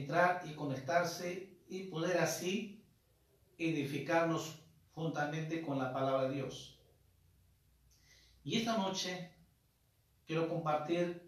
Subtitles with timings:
[0.00, 2.82] Entrar y conectarse y poder así
[3.58, 4.62] edificarnos
[4.94, 6.78] juntamente con la palabra de Dios.
[8.42, 9.30] Y esta noche
[10.26, 11.22] quiero compartir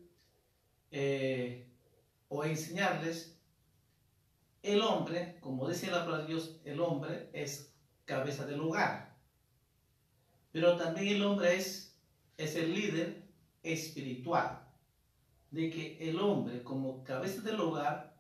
[0.91, 1.69] eh,
[2.29, 3.39] o enseñarles
[4.63, 9.17] el hombre, como dice la palabra de Dios, el hombre es cabeza del hogar.
[10.53, 11.97] Pero también el hombre es,
[12.37, 13.23] es el líder
[13.63, 14.63] espiritual
[15.51, 18.12] de que el hombre como cabeza del hogar,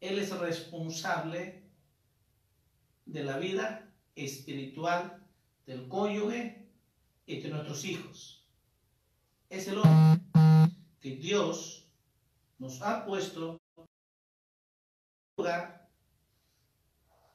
[0.00, 1.62] él es responsable
[3.06, 5.26] de la vida espiritual
[5.66, 6.66] del cónyuge
[7.26, 8.44] y de nuestros hijos.
[9.48, 10.22] Es el hombre
[11.00, 11.86] que Dios
[12.58, 13.60] nos ha puesto
[15.36, 15.88] hogar,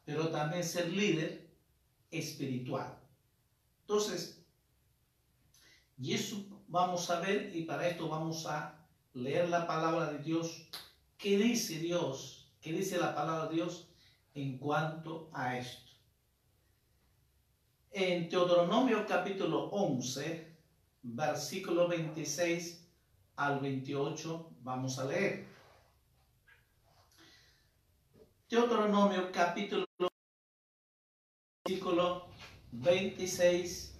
[0.06, 1.50] pero también ser líder
[2.12, 3.00] espiritual.
[3.82, 4.44] Entonces,
[5.98, 10.68] y eso vamos a ver y para esto vamos a leer la palabra de Dios.
[11.18, 12.43] ¿Qué dice Dios?
[12.64, 13.90] ¿Qué dice la palabra de Dios
[14.34, 15.92] en cuanto a esto?
[17.92, 20.56] En Deuteronomio capítulo 11,
[21.02, 22.88] versículo 26
[23.36, 25.46] al 28, vamos a leer.
[28.50, 29.86] Deuteronomio capítulo
[31.66, 32.30] versículo
[32.72, 34.00] 26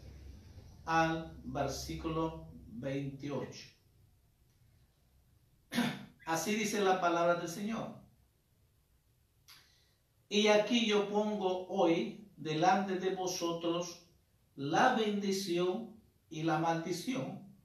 [0.86, 3.62] al versículo 28.
[6.26, 8.03] Así dice la palabra del Señor.
[10.34, 14.02] Y aquí yo pongo hoy delante de vosotros
[14.56, 15.96] la bendición
[16.28, 17.56] y la maldición.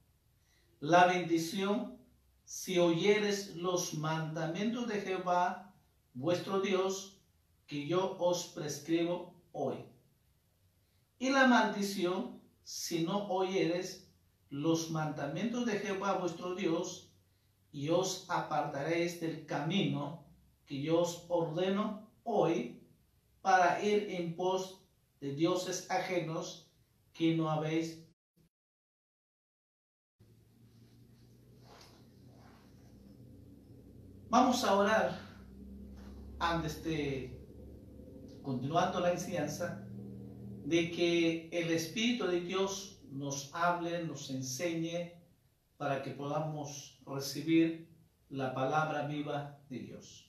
[0.79, 1.97] La bendición
[2.45, 5.73] si oyeres los mandamientos de Jehová,
[6.13, 7.19] vuestro Dios,
[7.65, 9.83] que yo os prescribo hoy.
[11.17, 14.11] Y la maldición si no oyeres
[14.51, 17.11] los mandamientos de Jehová, vuestro Dios,
[17.71, 20.23] y os apartaréis del camino
[20.67, 22.79] que yo os ordeno hoy
[23.41, 24.85] para ir en pos
[25.19, 26.71] de dioses ajenos
[27.13, 28.05] que no habéis
[34.31, 35.19] Vamos a orar
[36.37, 37.35] antes de
[38.43, 39.87] continuando la enseñanza
[40.65, 45.13] de que el Espíritu de Dios nos hable, nos enseñe
[45.77, 47.89] para que podamos recibir
[48.29, 50.28] la palabra viva de Dios.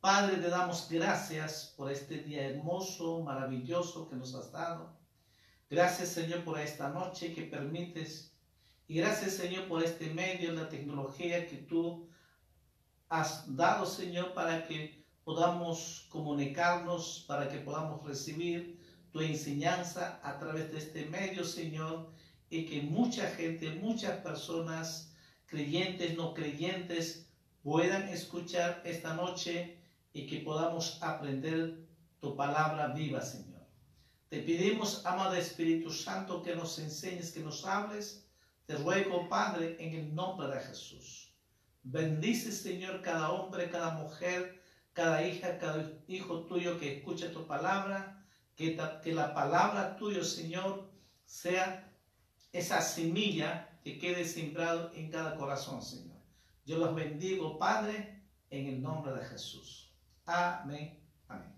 [0.00, 4.96] Padre, te damos gracias por este día hermoso, maravilloso que nos has dado.
[5.68, 8.32] Gracias, Señor, por esta noche que permites.
[8.86, 12.08] Y gracias, Señor, por este medio, la tecnología que tú
[13.08, 18.78] has dado, Señor, para que podamos comunicarnos, para que podamos recibir
[19.12, 22.08] tu enseñanza a través de este medio, Señor
[22.50, 25.12] y que mucha gente, muchas personas,
[25.46, 27.26] creyentes, no creyentes,
[27.62, 29.77] puedan escuchar esta noche
[30.18, 31.86] y que podamos aprender
[32.18, 33.64] tu palabra viva, Señor.
[34.28, 38.26] Te pedimos, amado Espíritu Santo, que nos enseñes, que nos hables.
[38.66, 41.32] Te ruego, Padre, en el nombre de Jesús.
[41.84, 44.60] Bendice, Señor, cada hombre, cada mujer,
[44.92, 48.26] cada hija, cada hijo tuyo que escuche tu palabra.
[48.56, 48.74] Que,
[49.14, 50.90] la palabra tuya, Señor,
[51.26, 51.94] sea
[52.52, 56.18] esa semilla que quede sembrado en cada corazón, Señor.
[56.66, 59.87] Yo los bendigo, Padre, en el nombre de Jesús.
[60.28, 61.02] Amén.
[61.26, 61.54] Amén.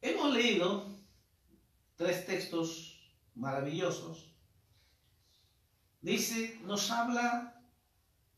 [0.00, 0.96] Hemos leído
[1.96, 3.00] tres textos
[3.34, 4.32] maravillosos.
[6.00, 7.60] Dice, nos habla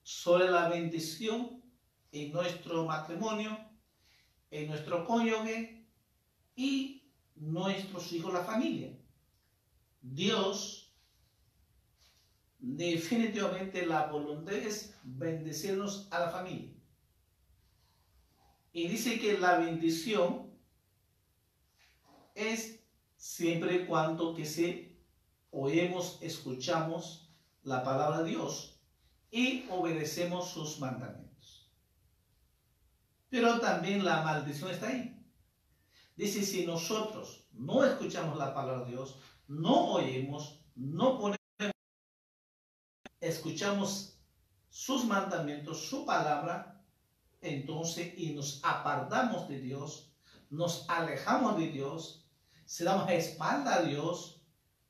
[0.02, 1.62] sobre la bendición
[2.12, 3.58] en nuestro matrimonio,
[4.50, 5.86] en nuestro cónyuge
[6.56, 8.98] y nuestros hijos, la familia.
[10.00, 10.94] Dios,
[12.58, 16.77] definitivamente la voluntad es bendecirnos a la familia.
[18.78, 20.52] Y dice que la bendición
[22.36, 22.78] es
[23.16, 24.96] siempre y cuando que se
[25.50, 27.28] oímos, escuchamos
[27.64, 28.80] la palabra de Dios
[29.32, 31.72] y obedecemos sus mandamientos.
[33.28, 35.26] Pero también la maldición está ahí.
[36.14, 41.40] Dice, si nosotros no escuchamos la palabra de Dios, no oímos, no ponemos,
[43.20, 44.20] escuchamos
[44.68, 46.77] sus mandamientos, su palabra,
[47.40, 50.12] entonces y nos apartamos de Dios,
[50.50, 52.24] nos alejamos de Dios,
[52.64, 54.42] se damos espalda a Dios,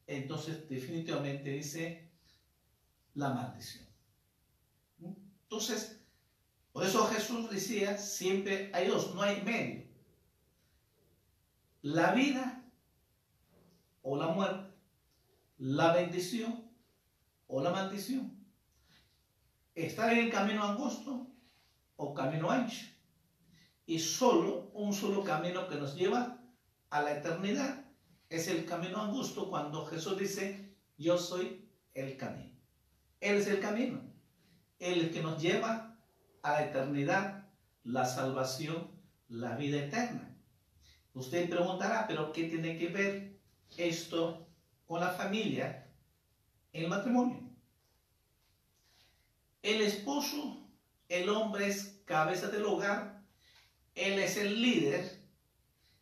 [0.07, 2.11] entonces definitivamente dice
[3.15, 3.87] la maldición.
[5.43, 6.01] Entonces,
[6.73, 9.87] por eso Jesús decía, siempre hay dos, no hay medio.
[11.83, 12.63] La vida
[14.03, 14.75] o la muerte,
[15.59, 16.65] la bendición
[17.47, 18.37] o la maldición.
[19.75, 21.27] Estar en el camino angosto
[21.99, 22.87] o camino ancho.
[23.85, 26.39] Y solo un solo camino que nos lleva
[26.89, 27.85] a la eternidad
[28.31, 32.57] es el camino angosto cuando Jesús dice, yo soy el camino.
[33.21, 34.01] Él es el camino,
[34.79, 35.99] el que nos lleva
[36.43, 37.51] a la eternidad,
[37.85, 38.91] la salvación,
[39.29, 40.35] la vida eterna.
[41.13, 43.39] Usted preguntará, pero ¿qué tiene que ver
[43.77, 44.47] esto
[44.87, 45.85] con la familia
[46.73, 47.41] el matrimonio.
[49.63, 50.68] El esposo,
[51.09, 53.23] el hombre es cabeza del hogar,
[53.95, 55.23] él es el líder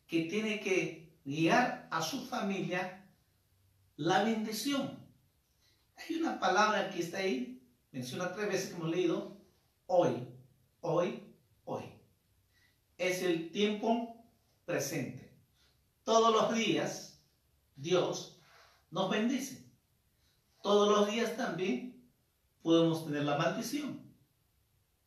[0.05, 3.05] que tiene que guiar a su familia
[3.95, 4.99] la bendición.
[5.95, 7.61] Hay una palabra que está ahí,
[7.91, 9.37] menciona tres veces que hemos leído,
[9.87, 10.27] hoy,
[10.81, 11.23] hoy,
[11.65, 11.83] hoy.
[12.97, 14.23] Es el tiempo
[14.65, 15.35] presente.
[16.03, 17.19] Todos los días
[17.75, 18.39] Dios
[18.91, 19.65] nos bendice.
[20.61, 22.07] Todos los días también
[22.61, 24.06] podemos tener la maldición.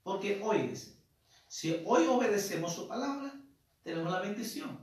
[0.02, 0.74] Porque hoy
[1.50, 3.34] si hoy obedecemos su palabra,
[3.82, 4.78] tenemos la bendición.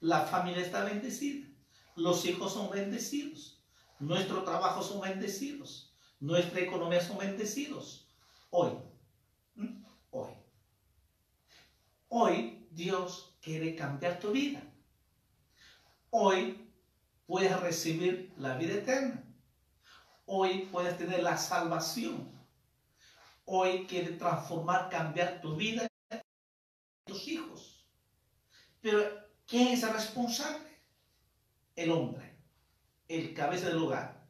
[0.00, 1.48] La familia está bendecida.
[1.96, 3.64] Los hijos son bendecidos.
[3.98, 5.94] Nuestro trabajo son bendecidos.
[6.20, 8.06] Nuestra economía son bendecidos.
[8.50, 8.72] Hoy.
[10.10, 10.30] Hoy.
[12.08, 14.62] Hoy Dios quiere cambiar tu vida.
[16.10, 16.70] Hoy
[17.26, 19.24] puedes recibir la vida eterna.
[20.26, 22.30] Hoy puedes tener la salvación.
[23.46, 26.16] Hoy quiere transformar, cambiar tu vida y
[27.04, 27.86] tus hijos.
[28.80, 29.02] Pero,
[29.46, 30.68] ¿quién es responsable?
[31.76, 32.36] El hombre,
[33.08, 34.26] el cabeza del hogar.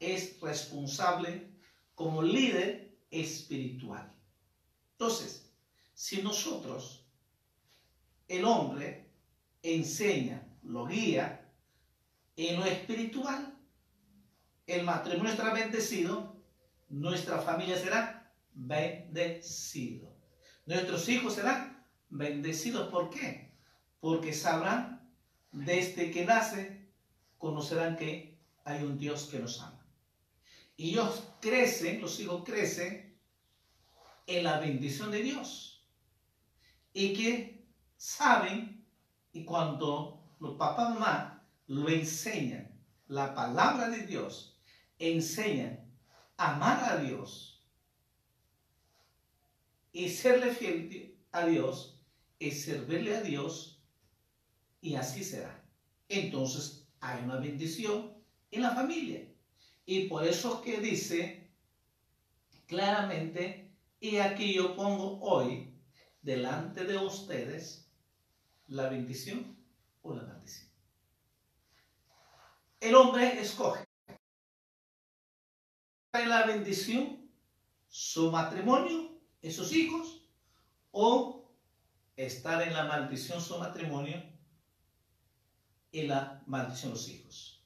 [0.00, 1.50] Es responsable
[1.94, 4.12] como líder espiritual.
[4.92, 5.52] Entonces,
[5.94, 7.06] si nosotros,
[8.26, 9.10] el hombre,
[9.62, 11.48] enseña, lo guía,
[12.36, 13.56] en lo espiritual,
[14.66, 16.36] el matrimonio estará bendecido,
[16.88, 18.23] nuestra familia será
[18.54, 20.14] bendecido.
[20.66, 22.88] Nuestros hijos serán bendecidos.
[22.90, 23.52] ¿Por qué?
[24.00, 25.12] Porque sabrán,
[25.52, 26.88] desde que nace,
[27.38, 29.86] conocerán que hay un Dios que nos ama.
[30.76, 33.18] Y ellos crecen, los hijos crecen
[34.26, 35.86] en la bendición de Dios.
[36.92, 38.86] Y que saben,
[39.32, 42.70] y cuando los papás y mamá lo enseñan,
[43.08, 44.58] la palabra de Dios,
[44.98, 45.92] enseñan
[46.36, 47.53] a amar a Dios
[49.94, 51.98] y serle fiel a Dios,
[52.38, 53.82] es servirle a Dios
[54.82, 55.64] y así será.
[56.08, 58.12] Entonces hay una bendición
[58.50, 59.26] en la familia.
[59.86, 61.50] Y por eso que dice
[62.66, 65.72] claramente, y aquí yo pongo hoy
[66.20, 67.90] delante de ustedes
[68.66, 69.56] la bendición
[70.02, 70.74] o la maldición
[72.84, 73.82] el hombre escoge
[76.12, 77.30] la bendición
[77.88, 79.13] su matrimonio
[79.44, 80.22] y sus hijos
[80.90, 81.52] o
[82.16, 84.22] estar en la maldición su matrimonio
[85.92, 87.62] y la maldición los hijos.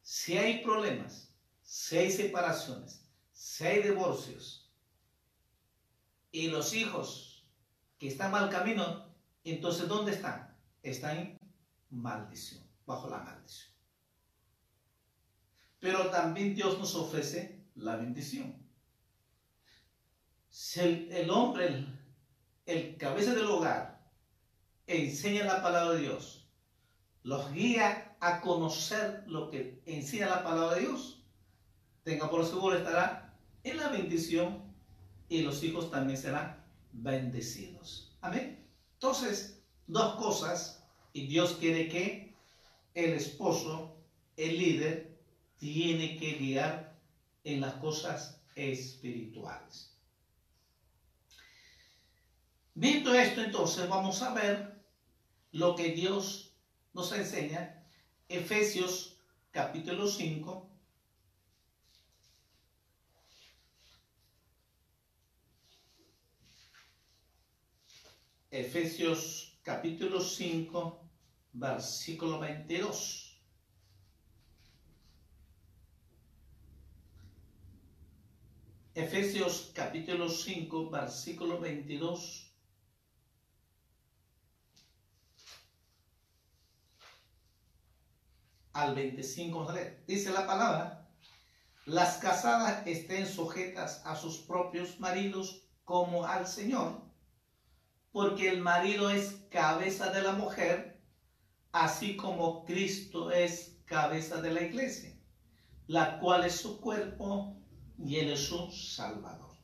[0.00, 4.72] Si hay problemas, si hay separaciones, si hay divorcios
[6.30, 7.44] y los hijos
[7.98, 9.12] que están mal camino,
[9.42, 10.56] entonces ¿dónde están?
[10.84, 11.38] Están en
[11.90, 13.74] maldición, bajo la maldición.
[15.80, 18.63] Pero también Dios nos ofrece la bendición.
[20.76, 21.98] El, hombre, el,
[22.66, 24.00] el cabeza del hogar,
[24.86, 26.48] enseña la palabra de Dios,
[27.24, 31.24] los guía a conocer lo que enseña la palabra de Dios,
[32.04, 34.62] tenga por seguro estará en la bendición
[35.28, 38.16] y los hijos también serán bendecidos.
[38.20, 38.64] Amén.
[38.92, 42.36] Entonces, dos cosas, y Dios quiere que
[42.94, 43.96] el esposo,
[44.36, 45.18] el líder,
[45.56, 46.96] tiene que guiar
[47.42, 49.93] en las cosas espirituales.
[52.76, 54.84] Visto esto, entonces vamos a ver
[55.52, 56.56] lo que Dios
[56.92, 57.86] nos enseña.
[58.28, 59.16] Efesios
[59.52, 60.70] capítulo 5.
[68.50, 71.00] Efesios capítulo 5,
[71.52, 73.40] versículo 22.
[78.96, 82.43] Efesios capítulo 5, versículo 22.
[88.74, 89.72] Al 25
[90.06, 91.08] Dice la palabra,
[91.86, 97.00] las casadas estén sujetas a sus propios maridos como al Señor,
[98.10, 101.00] porque el marido es cabeza de la mujer,
[101.72, 105.16] así como Cristo es cabeza de la iglesia,
[105.86, 107.56] la cual es su cuerpo
[107.98, 109.54] y él es su Salvador.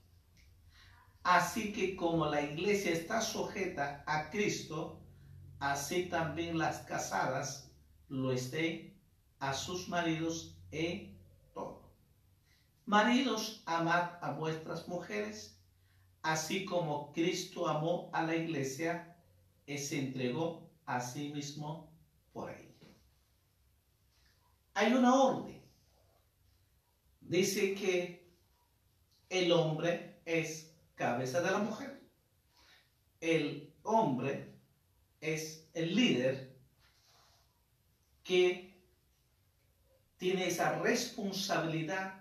[1.25, 5.03] Así que como la iglesia está sujeta a Cristo,
[5.59, 7.73] así también las casadas
[8.09, 8.90] lo estén
[9.41, 11.19] a sus maridos en
[11.53, 11.83] todo.
[12.87, 15.59] Maridos, amad a vuestras mujeres,
[16.23, 19.17] así como Cristo amó a la iglesia
[19.67, 21.91] y se entregó a sí mismo
[22.33, 22.71] por ella.
[24.75, 25.61] Hay una orden.
[27.21, 28.29] Dice que
[29.29, 32.03] el hombre es cabeza de la mujer.
[33.21, 34.55] El hombre
[35.21, 36.57] es el líder
[38.25, 38.70] que
[40.21, 42.21] tiene esa responsabilidad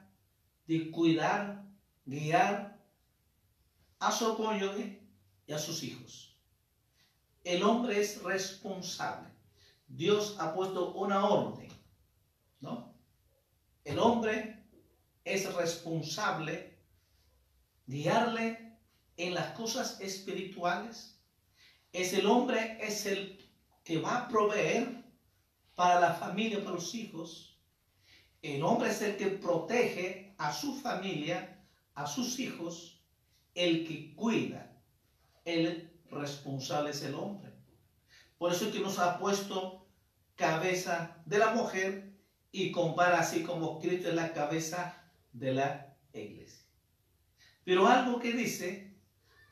[0.68, 1.65] de cuidar,
[2.06, 2.79] guiar
[4.00, 5.01] a su cónyuge
[5.46, 6.34] y a sus hijos.
[7.44, 9.27] El hombre es responsable.
[9.86, 11.68] Dios ha puesto una orden,
[12.62, 12.96] ¿no?
[13.84, 14.63] El hombre
[15.25, 16.79] es responsable
[17.86, 18.77] guiarle
[19.18, 21.20] en las cosas espirituales.
[21.91, 23.46] Es el hombre, es el
[23.84, 25.03] que va a proveer
[25.75, 27.49] para la familia, para los hijos
[28.41, 33.01] el hombre es el que protege a su familia, a sus hijos,
[33.53, 34.81] el que cuida.
[35.43, 37.51] El responsable es el hombre.
[38.38, 39.88] Por eso es que nos ha puesto
[40.36, 42.13] cabeza de la mujer
[42.51, 44.96] y compara así como Cristo es la cabeza
[45.34, 46.65] de la iglesia.
[47.65, 48.98] Pero algo que dice,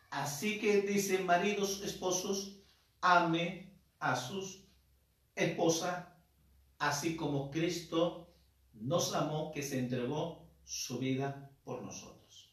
[0.09, 2.61] así que dice maridos, esposos,
[3.01, 4.63] ame a sus
[5.35, 6.07] esposas,
[6.79, 8.26] así como Cristo
[8.81, 12.51] nos amó que se entregó su vida por nosotros.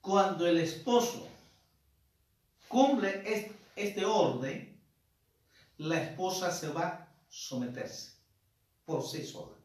[0.00, 1.28] Cuando el esposo
[2.68, 3.22] cumple
[3.76, 4.80] este orden,
[5.76, 8.12] la esposa se va a someterse
[8.84, 9.56] por sí sola.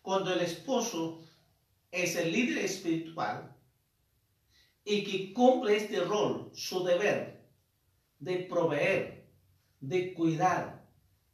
[0.00, 1.22] Cuando el esposo
[1.90, 3.56] es el líder espiritual
[4.84, 7.48] y que cumple este rol, su deber
[8.18, 9.30] de proveer,
[9.80, 10.81] de cuidar,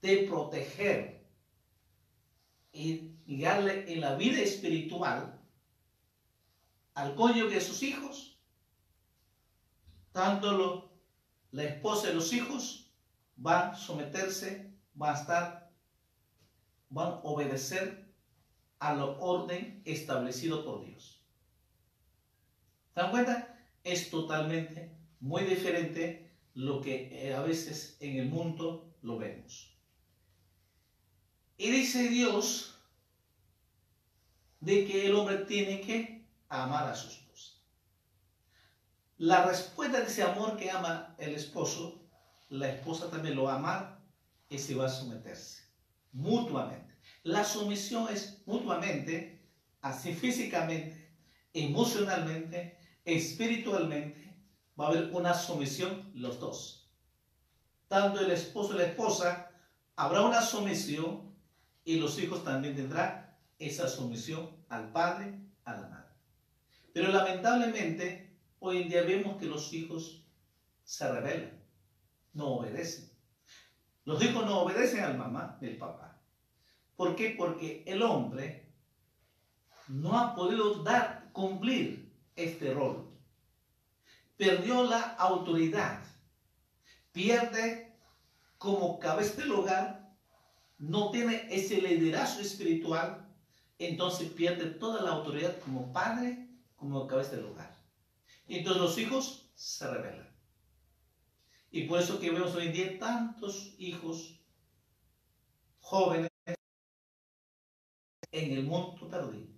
[0.01, 1.27] de proteger
[2.73, 5.41] y guiarle en la vida espiritual
[6.95, 8.39] al cónyuge de sus hijos,
[10.13, 10.93] tanto
[11.51, 12.93] la esposa y los hijos
[13.37, 15.73] van a someterse, van a estar,
[16.91, 18.13] van a obedecer
[18.79, 21.25] a la orden establecido por Dios.
[22.95, 23.59] ¿Se dan cuenta?
[23.85, 29.78] Es totalmente muy diferente lo que a veces en el mundo lo vemos.
[31.59, 32.77] Y dice Dios
[34.61, 37.55] de que el hombre tiene que amar a su esposa.
[39.19, 42.01] La respuesta de ese amor que ama el esposo,
[42.49, 44.01] la esposa también lo ama
[44.49, 45.63] y se va a someterse
[46.13, 46.97] mutuamente.
[47.25, 49.45] La sumisión es mutuamente,
[49.81, 51.13] así físicamente,
[51.53, 54.33] emocionalmente, espiritualmente,
[54.79, 56.89] va a haber una sumisión los dos.
[57.89, 59.51] Tanto el esposo y la esposa
[59.97, 61.28] habrá una sumisión
[61.89, 66.13] y los hijos también tendrán esa sumisión al padre, a la madre.
[66.93, 70.23] Pero lamentablemente hoy en día vemos que los hijos
[70.85, 71.59] se rebelan,
[72.35, 73.11] no obedecen.
[74.05, 76.21] Los hijos no obedecen al mamá del papá.
[76.95, 77.35] ¿Por qué?
[77.39, 78.71] Porque el hombre
[79.87, 83.09] no ha podido dar, cumplir este rol.
[84.37, 86.03] Perdió la autoridad.
[87.13, 87.97] Pierde
[88.59, 89.98] como cabeza del hogar.
[90.79, 93.27] No tiene ese liderazgo espiritual.
[93.79, 97.77] Entonces pierde toda la autoridad como padre, como cabeza del hogar.
[98.47, 100.29] Y entonces los hijos se rebelan.
[101.71, 104.41] Y por eso que vemos hoy en día tantos hijos
[105.81, 106.31] jóvenes
[108.33, 109.49] en el mundo perdido.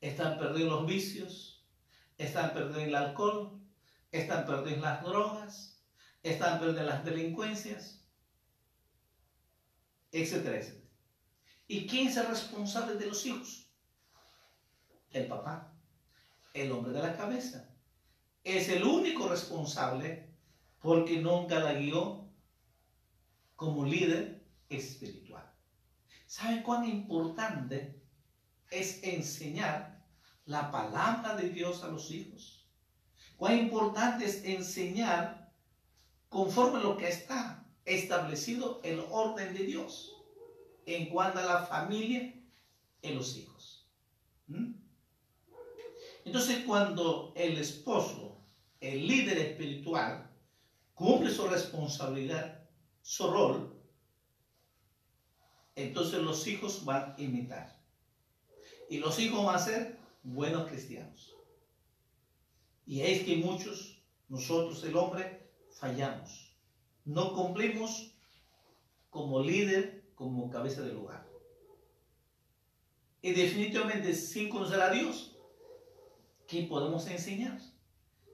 [0.00, 1.64] Están perdidos los vicios,
[2.18, 3.60] están perdidos el alcohol,
[4.10, 5.82] están perdidos las drogas,
[6.22, 8.03] están perdidos las delincuencias,
[10.14, 10.88] etcétera, etcétera.
[11.66, 13.68] ¿Y quién es el responsable de los hijos?
[15.10, 15.72] El papá,
[16.52, 17.68] el hombre de la cabeza.
[18.44, 20.30] Es el único responsable
[20.80, 22.28] porque nunca la guió
[23.56, 25.50] como líder espiritual.
[26.26, 28.00] ¿Sabe cuán importante
[28.70, 30.04] es enseñar
[30.44, 32.68] la palabra de Dios a los hijos?
[33.36, 35.52] Cuán importante es enseñar
[36.28, 40.16] conforme lo que está establecido el orden de Dios
[40.86, 42.34] en cuanto a la familia
[43.02, 43.86] y los hijos.
[44.46, 44.72] ¿Mm?
[46.24, 48.38] Entonces cuando el esposo,
[48.80, 50.30] el líder espiritual,
[50.94, 52.66] cumple su responsabilidad,
[53.02, 53.74] su rol,
[55.76, 57.82] entonces los hijos van a imitar.
[58.88, 61.34] Y los hijos van a ser buenos cristianos.
[62.86, 66.43] Y es que muchos, nosotros el hombre, fallamos.
[67.04, 68.12] No cumplimos
[69.10, 71.26] como líder, como cabeza del hogar.
[73.22, 75.36] Y definitivamente sin conocer a Dios,
[76.46, 77.58] ¿qué podemos enseñar?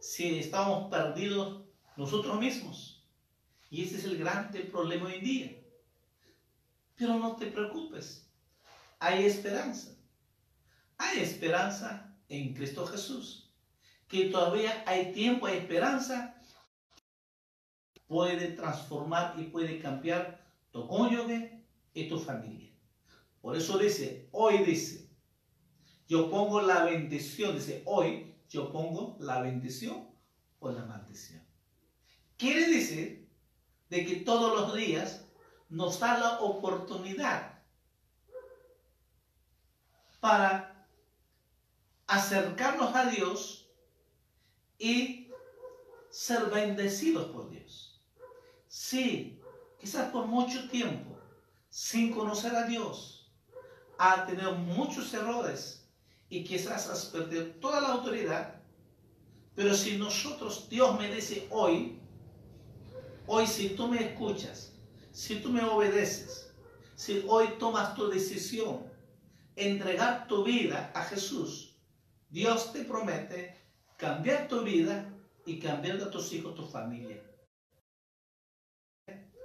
[0.00, 1.62] Si estamos perdidos
[1.96, 3.04] nosotros mismos.
[3.70, 5.56] Y ese es el gran problema hoy en día.
[6.96, 8.28] Pero no te preocupes,
[8.98, 9.96] hay esperanza.
[10.98, 13.50] Hay esperanza en Cristo Jesús.
[14.08, 16.39] Que todavía hay tiempo, hay esperanza.
[18.10, 22.72] Puede transformar y puede cambiar tu cónyuge y tu familia.
[23.40, 25.08] Por eso dice, hoy dice,
[26.08, 30.10] yo pongo la bendición, dice, hoy yo pongo la bendición
[30.58, 31.40] o la maldición.
[32.36, 33.30] Quiere decir
[33.90, 35.24] de que todos los días
[35.68, 37.62] nos da la oportunidad
[40.18, 40.84] para
[42.08, 43.70] acercarnos a Dios
[44.80, 45.28] y
[46.10, 47.89] ser bendecidos por Dios.
[48.70, 49.36] Sí,
[49.80, 51.18] quizás por mucho tiempo,
[51.68, 53.34] sin conocer a Dios,
[53.98, 55.90] ha tenido muchos errores
[56.28, 58.62] y quizás has perdido toda la autoridad,
[59.56, 62.00] pero si nosotros, Dios me dice hoy,
[63.26, 64.72] Hoy si tú me escuchas,
[65.10, 66.52] si tú me obedeces,
[66.94, 68.84] si hoy tomas tu decisión,
[69.56, 71.76] entregar tu vida a Jesús,
[72.28, 73.56] Dios te promete
[73.96, 75.12] cambiar tu vida
[75.44, 77.29] y cambiar a tus hijos, tu familia.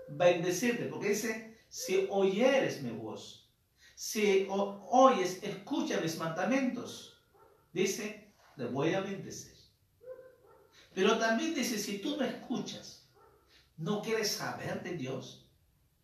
[0.08, 3.50] Bendecirte, porque dice, si oyeres mi voz,
[3.96, 7.18] si oyes, escucha mis mandamientos,
[7.74, 9.56] dice, le voy a bendecir.
[10.94, 13.10] Pero también dice, si tú me escuchas,
[13.78, 15.46] no quieres saber de Dios,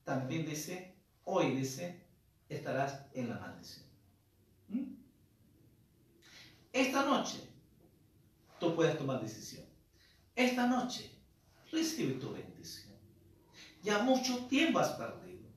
[0.04, 2.04] también dice, hoy dice,
[2.50, 3.86] estarás en la maldición.
[4.68, 4.96] ¿Mm?
[6.74, 7.40] Esta noche
[8.60, 9.66] tú puedes tomar decisión.
[10.36, 11.10] Esta noche
[11.72, 12.90] recibe tu bendición.
[13.84, 15.48] Ya mucho tiempo has perdido.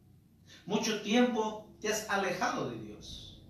[0.66, 3.42] Mucho tiempo te has alejado de Dios.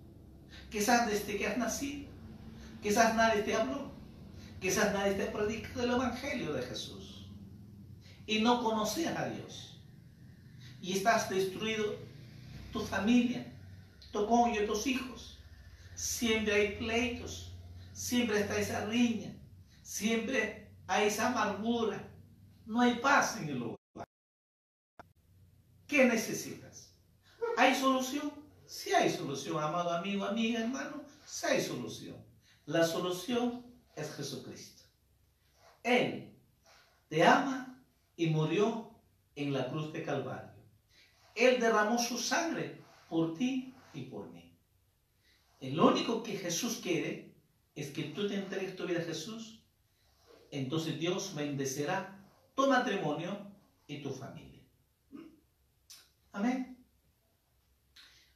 [0.69, 2.09] Quizás desde que has nacido.
[2.81, 3.91] Quizás nadie te habló.
[4.59, 7.05] Quizás nadie te predicado el Evangelio de Jesús
[8.27, 9.79] y no conocías a Dios.
[10.81, 11.95] Y estás destruido
[12.71, 13.45] tu familia,
[14.11, 15.39] tu cónyuge, tus hijos.
[15.95, 17.53] Siempre hay pleitos,
[17.93, 19.33] siempre está esa riña,
[19.81, 22.07] siempre hay esa amargura.
[22.65, 23.74] No hay paz en el lugar.
[25.87, 26.93] ¿Qué necesitas?
[27.57, 28.31] ¿Hay solución?
[28.65, 32.17] Si hay solución, amado amigo, amiga, hermano, si hay solución.
[32.65, 34.83] La solución es Jesucristo.
[35.83, 36.35] Él
[37.07, 37.79] te ama
[38.15, 38.91] y murió
[39.35, 40.63] en la cruz de Calvario.
[41.35, 44.57] Él derramó su sangre por ti y por mí.
[45.59, 47.35] El único que Jesús quiere
[47.75, 49.65] es que tú te entregues tu vida a Jesús
[50.51, 52.17] entonces Dios bendecirá
[52.55, 53.37] tu matrimonio
[53.87, 54.54] y tu familia.
[56.35, 56.85] Amén.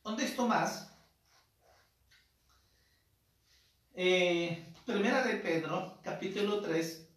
[0.05, 0.89] Un texto más.
[3.93, 7.09] Eh, primera de Pedro, capítulo 3.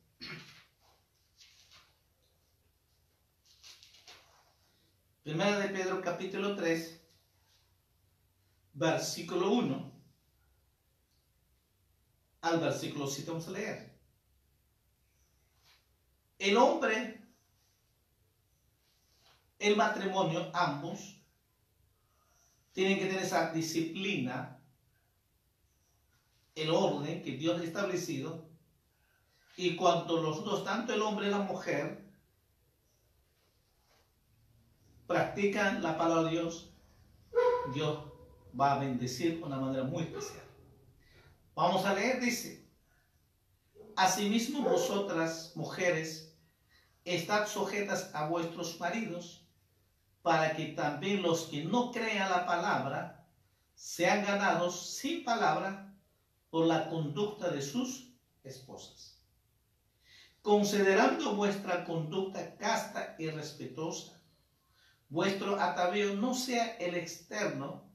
[5.23, 7.01] Primera de Pedro, capítulo 3,
[8.73, 9.93] versículo 1
[12.41, 13.97] al versículo 7 vamos a leer.
[16.41, 17.22] El hombre,
[19.63, 21.21] el matrimonio, ambos,
[22.73, 24.59] tienen que tener esa disciplina,
[26.55, 28.51] el orden que Dios ha establecido.
[29.57, 32.03] Y cuando los dos, tanto el hombre y la mujer,
[35.07, 36.71] practican la palabra de Dios,
[37.73, 37.99] Dios
[38.59, 40.45] va a bendecir de una manera muy especial.
[41.55, 42.63] Vamos a leer, dice,
[43.95, 46.35] Asimismo vosotras, mujeres,
[47.05, 49.42] estad sujetas a vuestros maridos,
[50.23, 53.27] para que también los que no crean la palabra
[53.75, 55.95] sean ganados sin palabra
[56.51, 58.13] por la conducta de sus
[58.45, 59.21] esposas.
[60.41, 64.21] Considerando vuestra conducta casta y respetuosa,
[65.09, 67.93] vuestro atavío no sea el externo,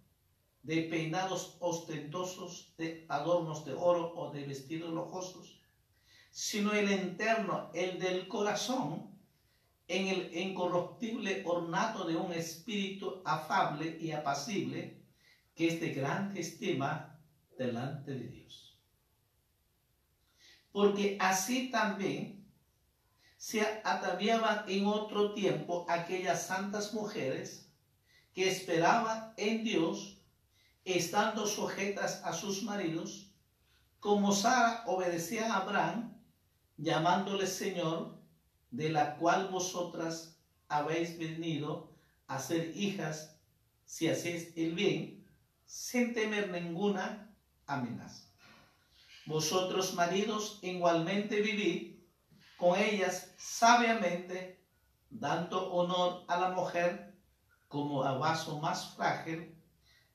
[0.67, 5.61] de peinados ostentosos, de adornos de oro o de vestidos lujosos,
[6.29, 9.16] sino el interno, el del corazón,
[9.87, 15.01] en el incorruptible ornato de un espíritu afable y apacible,
[15.55, 17.19] que es de gran estima
[17.57, 18.77] delante de Dios.
[20.71, 22.45] Porque así también
[23.37, 27.71] se ataviaban en otro tiempo aquellas santas mujeres
[28.33, 30.17] que esperaban en Dios
[30.83, 33.31] estando sujetas a sus maridos,
[33.99, 36.17] como Sara obedecía a Abraham,
[36.77, 38.17] llamándole Señor,
[38.71, 41.91] de la cual vosotras habéis venido
[42.27, 43.37] a ser hijas
[43.85, 45.25] si hacéis el bien,
[45.65, 47.33] sin temer ninguna
[47.65, 48.27] amenaza.
[49.25, 51.97] Vosotros, maridos, igualmente vivid
[52.57, 54.59] con ellas sabiamente,
[55.09, 57.15] dando honor a la mujer
[57.67, 59.55] como a vaso más frágil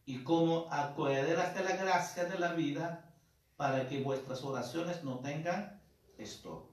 [0.04, 3.14] y como acuerdas de la gracia de la vida
[3.56, 5.80] para que vuestras oraciones no tengan
[6.18, 6.71] estorbo.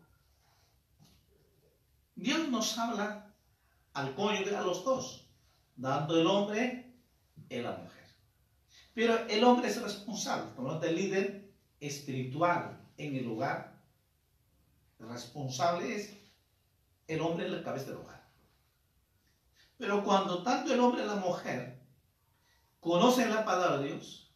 [2.19, 3.34] Dios nos habla
[3.93, 5.25] al cónyuge, a los dos,
[5.77, 6.93] dando el hombre
[7.47, 8.08] y la mujer.
[8.93, 13.82] Pero el hombre es responsable, como el líder espiritual en el hogar.
[14.99, 16.13] Responsable es
[17.08, 18.27] el hombre en la cabeza del hogar.
[19.77, 21.79] Pero cuando tanto el hombre y la mujer
[22.82, 24.29] conocen la palabra de Dios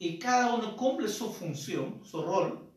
[0.00, 2.72] y cada uno cumple su función, su rol,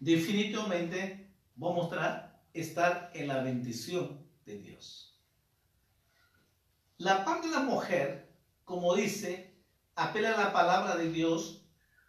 [0.00, 1.32] definitivamente
[1.62, 5.20] va a mostrar estar en la bendición de Dios.
[6.98, 8.32] La parte de la mujer,
[8.64, 9.54] como dice,
[9.94, 11.64] apela a la palabra de Dios,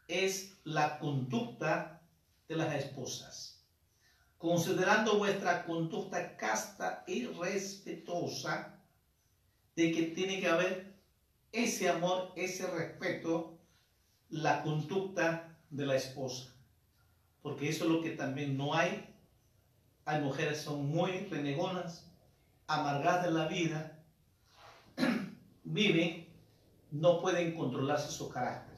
[0.08, 2.02] es la conducta
[2.48, 3.66] de las esposas.
[4.38, 8.74] Considerando vuestra conducta casta y respetuosa,
[9.76, 10.94] de que tiene que haber
[11.52, 13.60] ese amor, ese respeto,
[14.30, 16.54] la conducta de la esposa.
[17.42, 19.13] Porque eso es lo que también no hay.
[20.06, 22.12] Hay mujeres que son muy renegonas,
[22.68, 24.04] amargadas de la vida,
[25.64, 26.28] viven,
[26.92, 28.78] no pueden controlarse su carácter.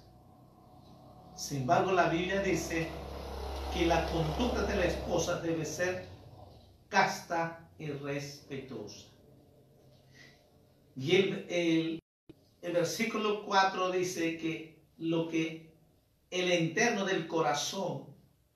[1.35, 2.87] Sin embargo, la Biblia dice
[3.73, 6.07] que la conducta de la esposa debe ser
[6.87, 9.07] casta y respetuosa.
[10.95, 12.01] Y el,
[12.61, 15.73] el, versículo 4 dice que lo que
[16.31, 18.05] el interno del corazón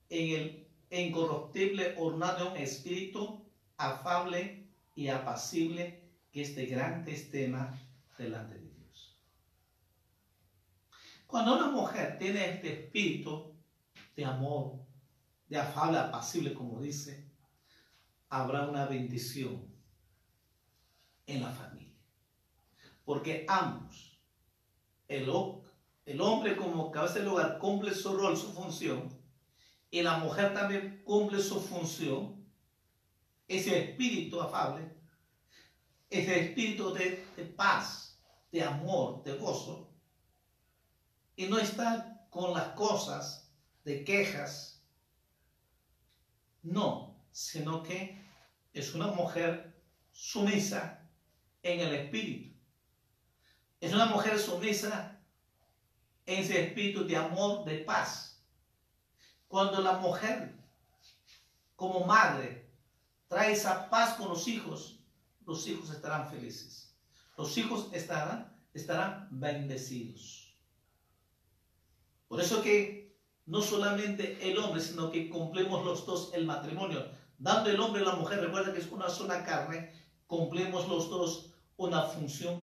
[0.09, 0.58] en el
[0.89, 3.45] incorruptible ornado de un espíritu
[3.77, 7.77] afable y apacible que es de gran tema
[8.17, 9.17] delante de Dios.
[11.27, 13.53] Cuando una mujer tiene este espíritu
[14.15, 14.79] de amor,
[15.47, 17.29] de afable, apacible, como dice,
[18.29, 19.67] habrá una bendición
[21.27, 21.79] en la familia
[23.09, 24.19] porque ambos,
[25.07, 25.27] el,
[26.05, 29.09] el hombre como cabeza del hogar cumple su rol, su función,
[29.91, 32.45] y la mujer también cumple su función,
[33.47, 34.91] ese espíritu afable,
[36.09, 38.19] ese espíritu de, de paz,
[38.51, 39.89] de amor, de gozo,
[41.35, 43.51] y no está con las cosas
[43.83, 44.83] de quejas,
[46.61, 48.21] no, sino que
[48.73, 49.73] es una mujer
[50.11, 51.09] sumisa
[51.63, 52.49] en el espíritu
[53.79, 55.19] es una mujer sumisa
[56.25, 58.38] en ese espíritu de amor, de paz.
[59.49, 60.55] Cuando la mujer
[61.75, 62.71] como madre
[63.27, 64.99] trae esa paz con los hijos,
[65.43, 66.95] los hijos estarán felices.
[67.35, 70.55] Los hijos estarán, bendecidos.
[72.27, 77.09] Por eso que no solamente el hombre, sino que cumplimos los dos el matrimonio.
[77.39, 79.91] Dando el hombre y la mujer, recuerda que es una sola carne,
[80.27, 82.59] cumplimos los dos una función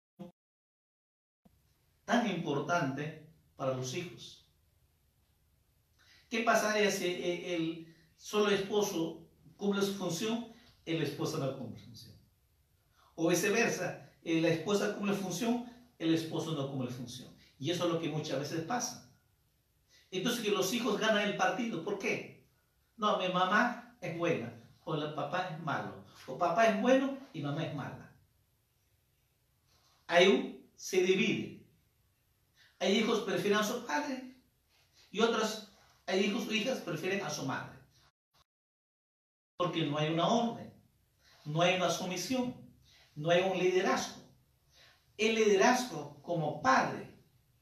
[2.06, 4.45] tan importante para los hijos.
[6.30, 10.48] ¿Qué pasaría si eh, el solo esposo cumple su función,
[10.86, 12.16] el esposo no cumple su función?
[13.16, 17.34] O viceversa, eh, la esposa cumple función, el esposo no cumple función.
[17.58, 19.10] Y eso es lo que muchas veces pasa.
[20.12, 21.84] Entonces que los hijos ganan el partido.
[21.84, 22.48] ¿Por qué?
[22.98, 27.42] No, mi mamá es buena, o el papá es malo, o papá es bueno y
[27.42, 28.14] mamá es mala.
[30.08, 31.66] Ahí se divide.
[32.80, 34.36] Hay hijos que prefieren a su padre
[35.12, 35.65] y otros,
[36.08, 37.78] hay hijos o hijas que prefieren a su madre.
[39.58, 40.74] Porque no hay una orden,
[41.46, 42.54] no hay una sumisión,
[43.16, 44.22] no hay un liderazgo.
[45.18, 47.10] El liderazgo como padre,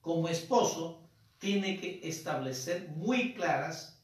[0.02, 4.02] como esposo, tiene que establecer muy claras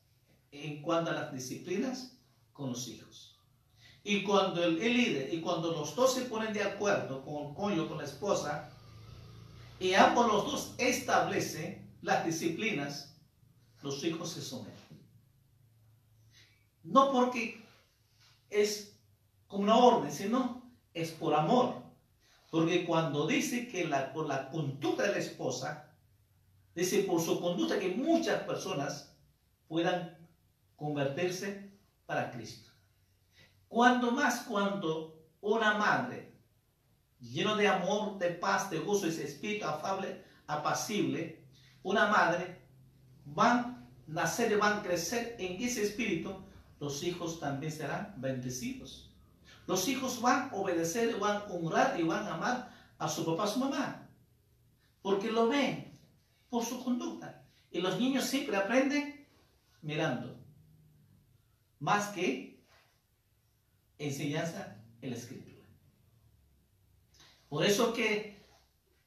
[0.52, 2.18] en cuanto a las disciplinas
[2.54, 3.38] con los hijos.
[4.04, 7.88] Y cuando el, líder, y cuando los dos se ponen de acuerdo con el cónyuge,
[7.88, 8.70] con la esposa,
[9.80, 13.19] y ambos los dos establecen las disciplinas,
[13.82, 14.74] los hijos se someten.
[16.84, 17.64] No porque
[18.50, 18.98] es
[19.48, 20.64] como una orden, sino
[20.94, 21.76] es por amor.
[22.50, 25.94] Porque cuando dice que la, por la conducta de la esposa,
[26.74, 29.16] dice por su conducta que muchas personas
[29.68, 30.18] puedan
[30.76, 31.72] convertirse
[32.06, 32.72] para Cristo.
[33.68, 36.34] Cuando más cuando una madre
[37.20, 41.44] lleno de amor, de paz, de gozo, ese espíritu afable, apacible,
[41.84, 42.60] una madre,
[43.26, 46.36] van nacer y van a crecer en ese espíritu,
[46.80, 49.12] los hijos también serán bendecidos.
[49.68, 53.44] Los hijos van a obedecer, van a honrar y van a amar a su papá,
[53.44, 54.10] a su mamá,
[55.02, 55.98] porque lo ven
[56.50, 57.46] por su conducta.
[57.72, 59.28] Y los niños siempre aprenden
[59.82, 60.36] mirando,
[61.80, 62.60] más que
[64.00, 65.50] enseñanza en la escritura.
[67.48, 68.44] Por eso que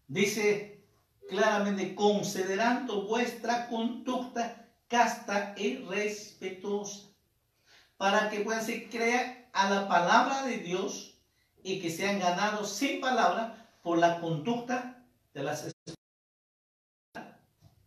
[0.06, 0.71] dice
[1.28, 7.08] claramente, considerando vuestra conducta casta y respetuosa,
[7.96, 11.18] para que puedan ser creer a la palabra de Dios
[11.62, 15.72] y que sean ganados sin palabra por la conducta de las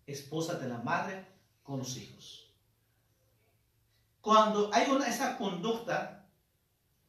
[0.06, 1.26] esposas de la madre
[1.64, 2.54] con los hijos.
[4.22, 6.28] Cuando hay una esa conducta,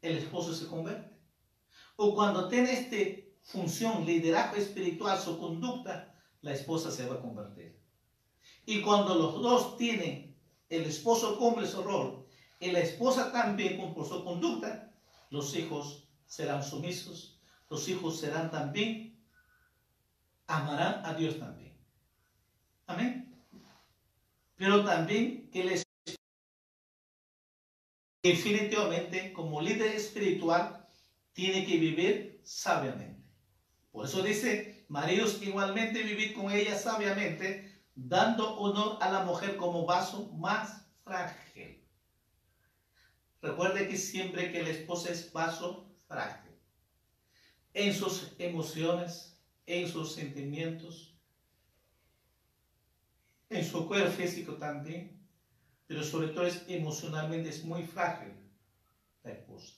[0.03, 1.17] el esposo se convierte.
[1.97, 6.15] O cuando tiene este función, liderazgo espiritual, su conducta,
[6.47, 7.77] la esposa se va a convertir.
[8.67, 12.25] Y cuando los dos tienen, el esposo cumple su rol
[12.61, 14.95] y la esposa también cumple su conducta,
[15.31, 19.21] los hijos serán sumisos, los hijos serán también,
[20.47, 21.77] amarán a Dios también.
[22.87, 23.45] Amén.
[24.55, 25.83] Pero también que les
[28.23, 30.87] definitivamente como líder espiritual
[31.33, 33.21] tiene que vivir sabiamente.
[33.91, 39.87] Por eso dice, maridos igualmente vivid con ella sabiamente, dando honor a la mujer como
[39.87, 41.83] vaso más frágil.
[43.41, 46.53] Recuerde que siempre que la esposa es vaso frágil,
[47.75, 51.17] en sus emociones, en sus sentimientos,
[53.49, 55.17] en su cuerpo físico también,
[55.87, 58.35] pero sobre todo es emocionalmente es muy frágil
[59.23, 59.76] la esposa.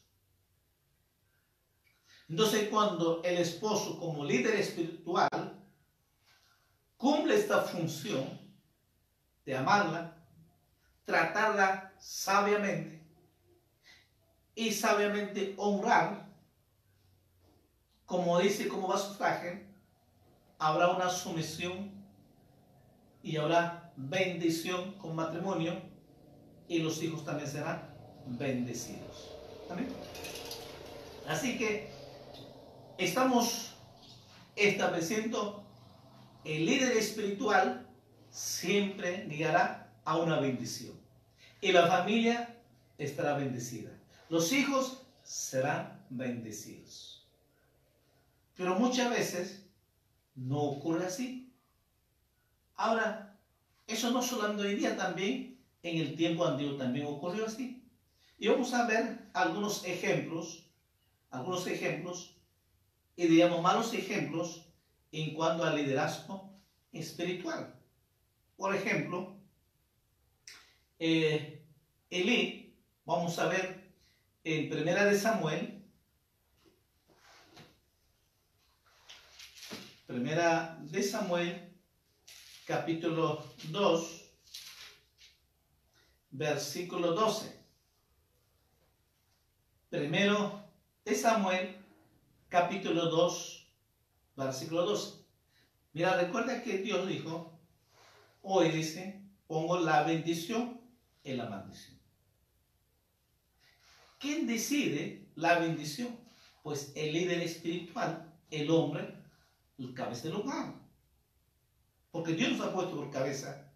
[2.28, 5.28] Entonces cuando el esposo como líder espiritual
[6.96, 8.38] cumple esta función
[9.46, 10.14] de amarla,
[11.04, 13.02] tratarla sabiamente
[14.54, 16.28] y sabiamente honrar,
[18.04, 19.66] como dice como va su traje,
[20.58, 21.92] habrá una sumisión
[23.22, 25.80] y habrá bendición con matrimonio
[26.68, 27.94] y los hijos también serán
[28.26, 29.34] bendecidos.
[31.26, 31.97] Así que
[32.98, 33.74] estamos
[34.56, 35.64] estableciendo
[36.44, 37.86] el líder espiritual
[38.30, 40.98] siempre guiará a una bendición.
[41.60, 42.56] Y la familia
[42.98, 43.90] estará bendecida.
[44.28, 47.26] Los hijos serán bendecidos.
[48.56, 49.64] Pero muchas veces
[50.34, 51.52] no ocurre así.
[52.74, 53.38] Ahora,
[53.86, 57.82] eso no solamente hoy día, también en el tiempo antiguo también ocurrió así.
[58.38, 60.64] Y vamos a ver algunos ejemplos,
[61.30, 62.37] algunos ejemplos
[63.18, 64.64] y digamos malos ejemplos
[65.10, 66.56] en cuanto al liderazgo
[66.92, 67.74] espiritual.
[68.56, 69.36] Por ejemplo,
[71.00, 71.66] eh,
[72.10, 73.92] Elí vamos a ver
[74.44, 75.84] en Primera de Samuel,
[80.06, 81.76] Primera de Samuel,
[82.66, 84.30] capítulo 2,
[86.30, 87.64] versículo 12.
[89.90, 90.62] Primero
[91.04, 91.77] de Samuel,
[92.48, 93.72] capítulo 2,
[94.36, 95.24] versículo 12.
[95.92, 97.58] Mira, recuerda que Dios dijo,
[98.42, 100.80] hoy dice, pongo la bendición
[101.24, 101.98] en la maldición.
[104.18, 106.18] ¿Quién decide la bendición?
[106.62, 109.14] Pues el líder espiritual, el hombre,
[109.78, 110.80] el cabeza del humano.
[112.10, 113.72] Porque Dios nos ha puesto por cabeza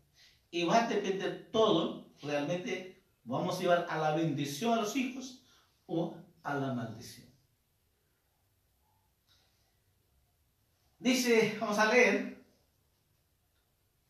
[0.50, 5.44] y va a depender todo, realmente vamos a llevar a la bendición a los hijos
[5.86, 7.31] o a la maldición.
[11.02, 12.40] Dice, vamos a leer,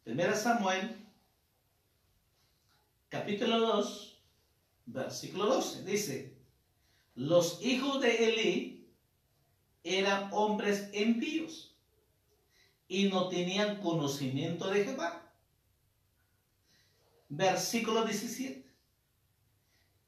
[0.04, 0.94] 1 Samuel,
[3.08, 4.22] capítulo 2,
[4.84, 5.84] versículo 12.
[5.84, 6.36] Dice,
[7.14, 8.90] los hijos de Elí
[9.82, 11.74] eran hombres impíos
[12.88, 15.32] y no tenían conocimiento de Jehová.
[17.30, 18.70] Versículo 17.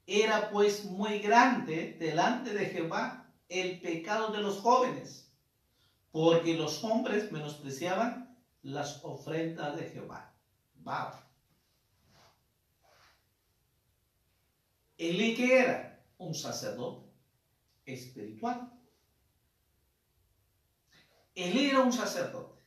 [0.05, 5.24] Era pues muy grande delante de Jehová el pecado de los jóvenes
[6.15, 10.33] porque los hombres menospreciaban las ofrendas de Jehová.
[10.75, 11.09] Wow.
[14.97, 17.11] Elí que era un sacerdote
[17.83, 18.71] espiritual.
[21.33, 22.63] Elí era un sacerdote.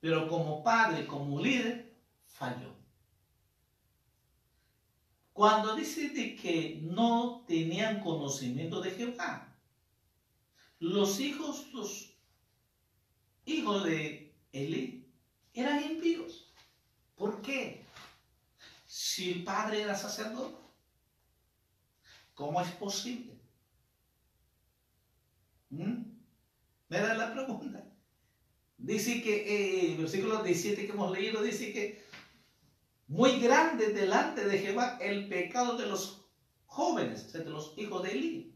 [0.00, 2.74] Pero como padre, como líder, falló.
[5.32, 9.51] Cuando dice que no tenían conocimiento de Jehová,
[10.82, 12.12] los hijos, los
[13.44, 15.06] hijos de Eli
[15.54, 16.52] eran impíos.
[17.14, 17.84] ¿Por qué?
[18.84, 20.56] Si el padre era sacerdote,
[22.34, 23.40] ¿cómo es posible?
[25.70, 26.02] ¿Mm?
[26.88, 27.88] Me da la pregunta.
[28.76, 32.04] Dice que eh, el versículo 17 que hemos leído dice que
[33.06, 36.26] muy grande delante de Jehová el pecado de los
[36.66, 38.51] jóvenes, de los hijos de Eli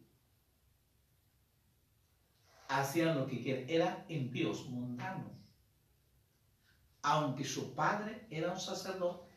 [2.68, 5.32] hacían lo que querían, eran impíos, mundanos.
[7.02, 9.32] Aunque su padre era un sacerdote.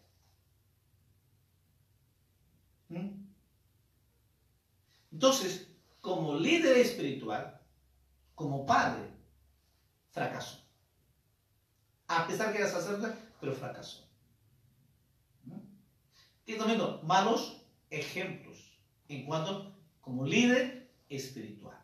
[5.11, 5.67] Entonces,
[6.01, 7.61] como líder espiritual,
[8.33, 9.11] como padre,
[10.11, 10.63] fracasó.
[12.07, 14.09] A pesar que era sacerdote, pero fracasó.
[15.43, 15.59] ¿Mm?
[16.47, 17.61] Y también malos
[17.91, 21.78] ejemplos en cuanto como líder espiritual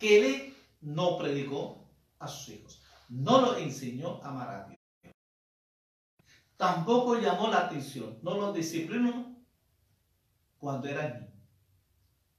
[0.00, 1.86] que él no predicó
[2.18, 2.82] a sus hijos.
[3.08, 4.80] No lo enseñó a amar a Dios.
[6.56, 9.36] Tampoco llamó la atención, no lo disciplinó
[10.58, 11.32] cuando era niño.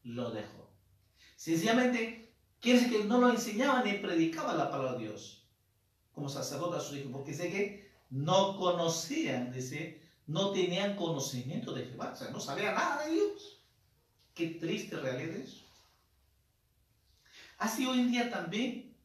[0.03, 0.69] Lo dejó.
[1.35, 5.47] Sencillamente, quiere decir que no lo enseñaba ni predicaba la palabra de Dios
[6.11, 11.85] como sacerdote a sus hijos, porque sé que no conocían, dice, no tenían conocimiento de
[11.85, 13.63] Jehová, o sea, no sabía nada de Dios.
[14.33, 15.63] Qué triste realidad es.
[17.61, 18.97] Así hoy en día también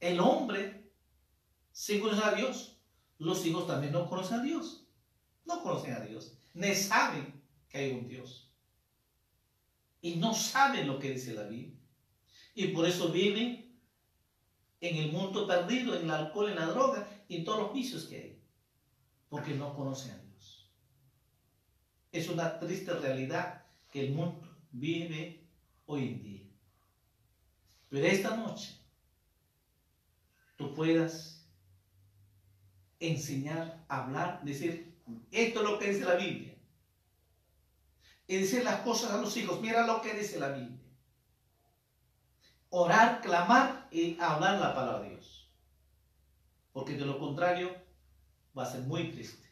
[0.00, 0.92] el hombre
[1.72, 2.78] sí conoce a Dios.
[3.16, 4.86] Los hijos también no conocen a Dios.
[5.46, 6.36] No conocen a Dios.
[6.52, 8.52] Ni saben que hay un Dios.
[10.02, 11.80] Y no saben lo que dice la Biblia.
[12.54, 13.80] Y por eso viven
[14.82, 18.04] en el mundo perdido, en el alcohol, en la droga y en todos los vicios
[18.04, 18.42] que hay.
[19.30, 20.70] Porque no conocen a Dios.
[22.12, 25.48] Es una triste realidad que el mundo vive
[25.86, 26.45] hoy en día.
[27.96, 28.78] Pero esta noche
[30.56, 31.48] tú puedas
[33.00, 34.94] enseñar, hablar, decir,
[35.30, 36.54] esto es lo que dice la Biblia.
[38.26, 40.78] Y decir las cosas a los hijos, mira lo que dice la Biblia.
[42.68, 45.50] Orar, clamar y hablar la palabra de Dios.
[46.74, 47.74] Porque de lo contrario
[48.54, 49.48] va a ser muy triste.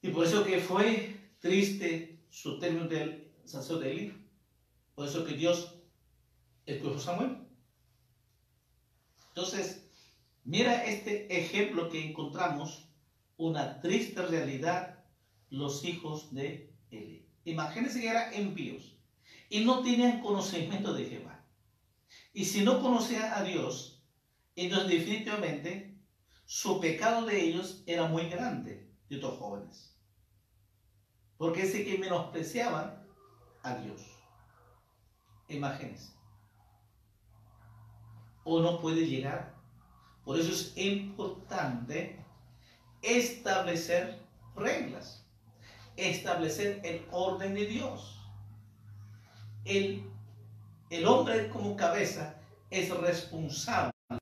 [0.00, 4.22] Y por eso que fue triste su término del sacerdote Eli
[4.94, 5.74] por eso que Dios
[6.66, 7.38] escogió Samuel.
[9.28, 9.90] Entonces,
[10.44, 12.88] mira este ejemplo que encontramos,
[13.36, 15.04] una triste realidad,
[15.50, 17.26] los hijos de Eli.
[17.44, 18.96] Imagínense que eran impíos
[19.48, 21.44] y no tenían conocimiento de Jehová.
[22.32, 24.02] Y si no conocían a Dios,
[24.54, 25.98] entonces definitivamente
[26.44, 29.96] su pecado de ellos era muy grande, de estos jóvenes.
[31.36, 33.06] Porque es que menospreciaban
[33.62, 34.02] a Dios.
[35.48, 36.14] Imágenes.
[38.44, 39.54] O no puede llegar.
[40.24, 42.24] Por eso es importante
[43.02, 44.18] establecer
[44.54, 45.24] reglas,
[45.96, 48.20] establecer el orden de Dios.
[49.64, 50.04] El,
[50.90, 52.36] el hombre como cabeza
[52.70, 54.18] es responsable de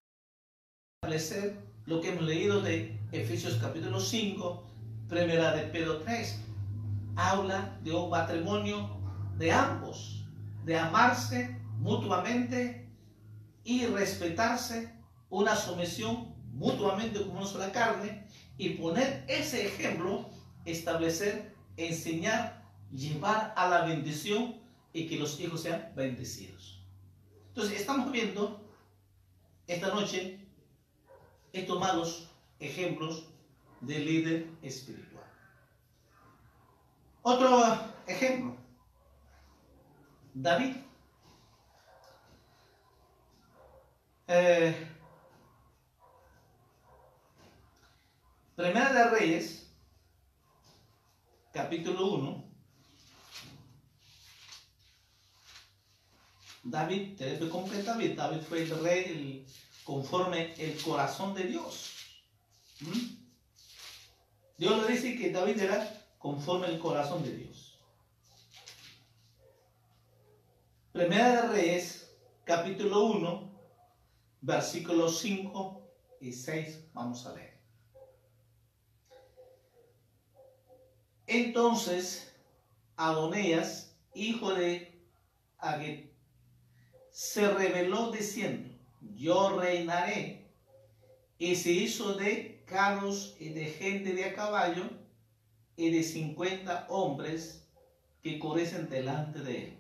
[1.03, 4.65] establecer lo que hemos leído de Efesios capítulo 5,
[5.09, 6.41] primera de Pedro 3.
[7.17, 8.89] Habla de un matrimonio
[9.37, 10.25] de ambos,
[10.65, 12.80] de amarse mutuamente
[13.71, 14.93] y respetarse,
[15.29, 18.27] una sumisión mutuamente como una carne
[18.59, 20.29] y poner ese ejemplo,
[20.65, 24.61] establecer, enseñar, llevar a la bendición
[24.93, 26.83] y que los hijos sean bendecidos.
[27.47, 28.61] Entonces, estamos viendo
[29.69, 30.45] esta noche
[31.53, 33.29] estos malos ejemplos
[33.83, 35.31] de líder espiritual.
[37.23, 37.63] Otro
[38.09, 38.57] ejemplo,
[40.35, 40.90] David.
[44.33, 44.73] Eh,
[48.55, 49.73] Primera de Reyes,
[51.53, 52.45] capítulo 1.
[56.63, 58.17] David, te cómo fue David.
[58.17, 59.47] David fue el rey
[59.83, 61.91] conforme el corazón de Dios.
[62.83, 63.17] ¿Mm?
[64.59, 67.81] Dios le dice que David era conforme el corazón de Dios.
[70.93, 72.15] Primera de Reyes,
[72.45, 73.50] capítulo 1,
[74.41, 75.83] versículos 5
[76.21, 76.85] y 6.
[76.93, 77.59] Vamos a leer.
[81.27, 82.33] Entonces,
[82.97, 85.01] Adonías, hijo de
[85.59, 86.13] Aguet,
[87.11, 88.69] se rebeló diciendo,
[89.15, 90.41] yo reinaré,
[91.39, 94.91] y se hizo de carros y de gente de a caballo
[95.75, 97.67] y de cincuenta hombres
[98.23, 99.80] que correcen delante de él.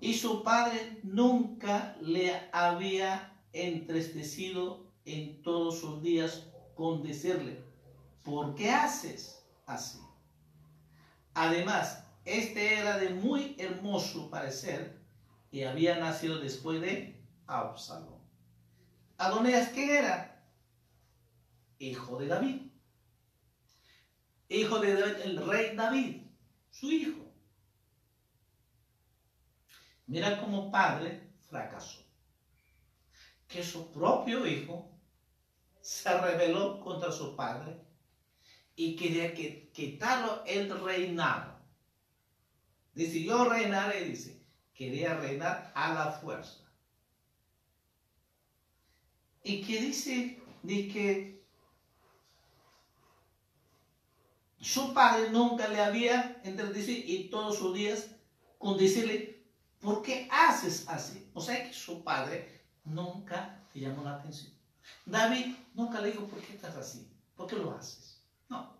[0.00, 7.62] Y su padre nunca le había entristecido en todos sus días con decirle,
[8.22, 9.40] ¿por qué haces?
[9.70, 10.00] así.
[11.34, 15.00] Además, este era de muy hermoso parecer
[15.50, 18.20] y había nacido después de Absalón.
[19.16, 20.44] Adonías, ¿quién era?
[21.78, 22.62] Hijo de David.
[24.48, 26.22] Hijo de David, el rey David,
[26.70, 27.29] su hijo.
[30.10, 32.00] Mira cómo padre fracasó.
[33.46, 34.90] Que su propio hijo
[35.80, 37.76] se rebeló contra su padre
[38.74, 41.60] y quería que, quitarlo el reinado.
[42.92, 44.42] Dice, yo reinaré, dice,
[44.74, 46.64] quería reinar a la fuerza.
[49.44, 51.44] Y que dice, dice que
[54.60, 56.42] su padre nunca le había
[56.74, 58.10] dice, y todos sus días
[58.58, 59.29] con decirle,
[59.80, 61.30] ¿por qué haces así?
[61.34, 64.52] O sea que su padre nunca le llamó la atención.
[65.06, 67.10] David nunca le dijo, ¿por qué estás así?
[67.36, 68.22] ¿Por qué lo haces?
[68.48, 68.76] No.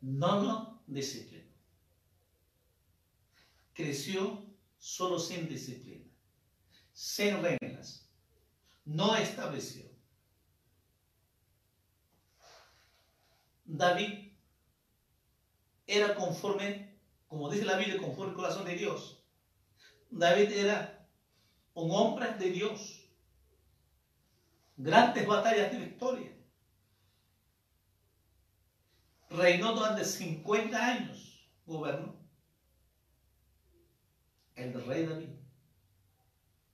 [0.00, 1.44] No lo disciplinó.
[3.72, 4.44] Creció
[4.78, 6.04] solo sin disciplina,
[6.92, 8.08] sin reglas.
[8.84, 9.84] No estableció.
[13.64, 14.32] David
[15.86, 19.23] era conforme, como dice la Biblia, conforme al corazón de Dios.
[20.16, 21.08] David era
[21.74, 23.00] un hombre de Dios.
[24.76, 26.34] Grandes batallas de victoria
[29.36, 32.14] reinó durante 50 años, gobernó.
[34.54, 35.30] El rey David.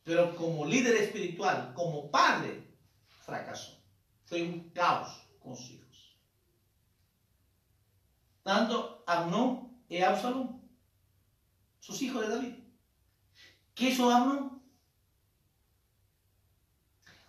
[0.05, 2.77] Pero como líder espiritual, como padre,
[3.25, 3.83] fracasó.
[4.25, 6.17] Fue un caos con sus hijos.
[8.43, 10.61] Tanto Amnón y Absalón,
[11.79, 12.60] sus hijos de David.
[13.81, 14.63] ¿Qué hizo Amnón?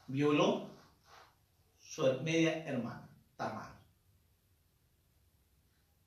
[0.07, 0.69] Violó
[1.79, 3.71] su media hermana, Tamar.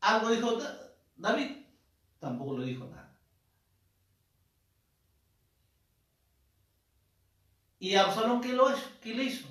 [0.02, 0.58] ¿Algo dijo
[1.16, 1.64] David?
[2.18, 3.18] Tampoco le dijo nada.
[7.78, 8.66] ¿Y Absalón qué, lo,
[9.00, 9.48] qué le hizo?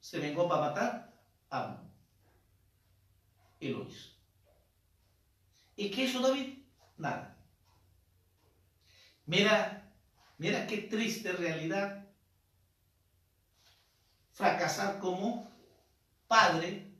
[0.00, 1.14] Se vengó para matar
[1.48, 1.90] a Amnon.
[3.58, 4.10] Y lo hizo.
[5.76, 6.58] ¿Y qué hizo David?
[6.98, 7.39] Nada.
[9.30, 9.88] Mira,
[10.38, 12.04] mira qué triste realidad
[14.32, 15.48] fracasar como
[16.26, 16.90] padre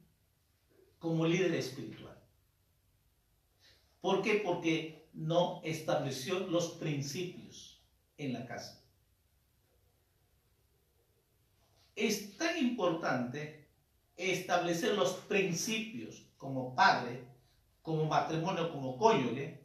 [1.00, 2.16] como líder espiritual.
[4.00, 4.34] ¿Por qué?
[4.44, 7.82] Porque no estableció los principios
[8.16, 8.80] en la casa.
[11.96, 13.66] Es tan importante
[14.16, 17.24] establecer los principios como padre,
[17.82, 19.60] como matrimonio, como cónyuge,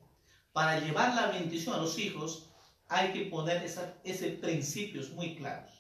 [0.51, 2.49] para llevar la bendición a los hijos,
[2.87, 5.71] hay que poner esos principios muy claros.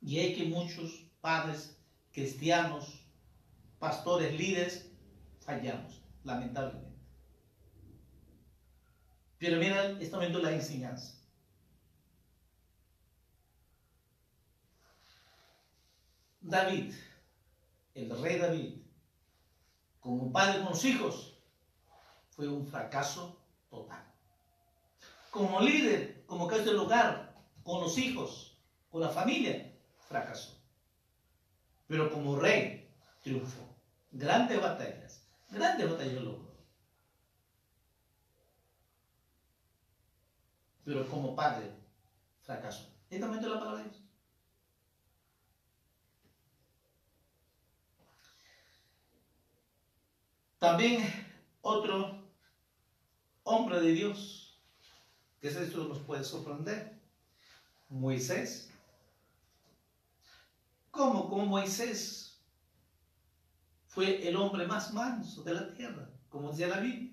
[0.00, 1.76] Y hay que muchos padres
[2.12, 3.04] cristianos,
[3.78, 4.90] pastores, líderes,
[5.40, 6.96] fallamos, lamentablemente.
[9.38, 11.14] Pero mira este momento la enseñanza.
[16.40, 16.94] David,
[17.94, 18.82] el rey David,
[20.00, 21.36] como padre con los hijos,
[22.30, 24.15] fue un fracaso total.
[25.36, 27.10] Como líder, como cabeza del hogar,
[27.62, 28.56] con los hijos,
[28.88, 29.54] con la familia,
[30.08, 30.50] fracasó.
[31.86, 32.88] Pero como rey,
[33.22, 33.62] triunfó.
[34.10, 35.20] Grandes batallas,
[35.50, 36.48] grandes batallas logró.
[40.86, 41.68] Pero como padre,
[42.40, 42.84] fracasó.
[43.10, 44.02] ¿Esta es la palabra de Dios?
[50.58, 51.04] También
[51.60, 52.10] otro
[53.44, 54.45] hombre de Dios,
[55.40, 56.98] que esto nos puede sorprender,
[57.88, 58.70] Moisés.
[60.90, 61.28] ¿Cómo?
[61.28, 62.40] Como Moisés
[63.86, 67.12] fue el hombre más manso de la tierra, como decía la Biblia.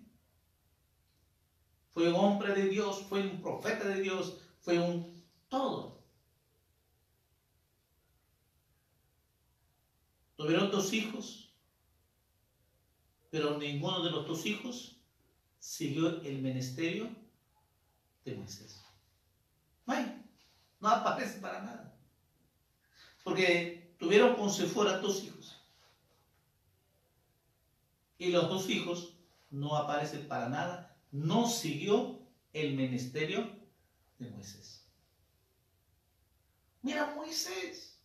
[1.92, 6.02] Fue un hombre de Dios, fue un profeta de Dios, fue un todo.
[10.36, 11.54] Tuvieron dos hijos,
[13.30, 14.98] pero ninguno de los dos hijos
[15.60, 17.23] siguió el ministerio
[18.26, 18.82] de Moisés.
[19.86, 19.96] No
[20.80, 21.94] no aparece para nada.
[23.24, 25.62] Porque tuvieron con fuera dos hijos.
[28.18, 29.18] Y los dos hijos
[29.50, 30.98] no aparecen para nada.
[31.12, 32.20] No siguió
[32.52, 33.50] el ministerio
[34.20, 34.86] de Moisés.
[36.82, 37.98] Mira Moisés.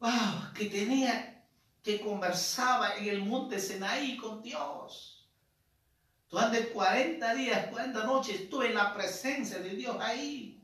[0.00, 1.46] Wow, que tenía,
[1.82, 5.17] que conversaba en el monte Senaí con Dios.
[6.30, 10.58] Durante 40 días, 40 noches estuve en la presencia de Dios ahí.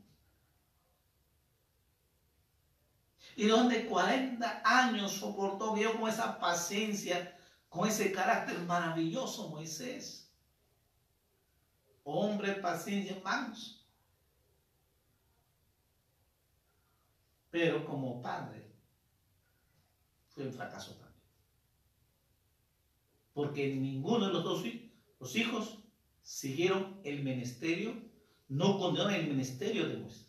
[3.35, 7.37] y donde 40 años soportó, vio con esa paciencia,
[7.67, 10.31] con ese carácter maravilloso Moisés.
[12.03, 13.85] Hombre, paciencia, manos.
[17.49, 18.71] Pero como padre,
[20.29, 21.15] fue un fracaso también.
[23.33, 24.63] Porque ninguno de los dos
[25.19, 25.79] los hijos
[26.21, 27.95] siguieron el ministerio,
[28.47, 30.27] no condenaron el ministerio de Moisés.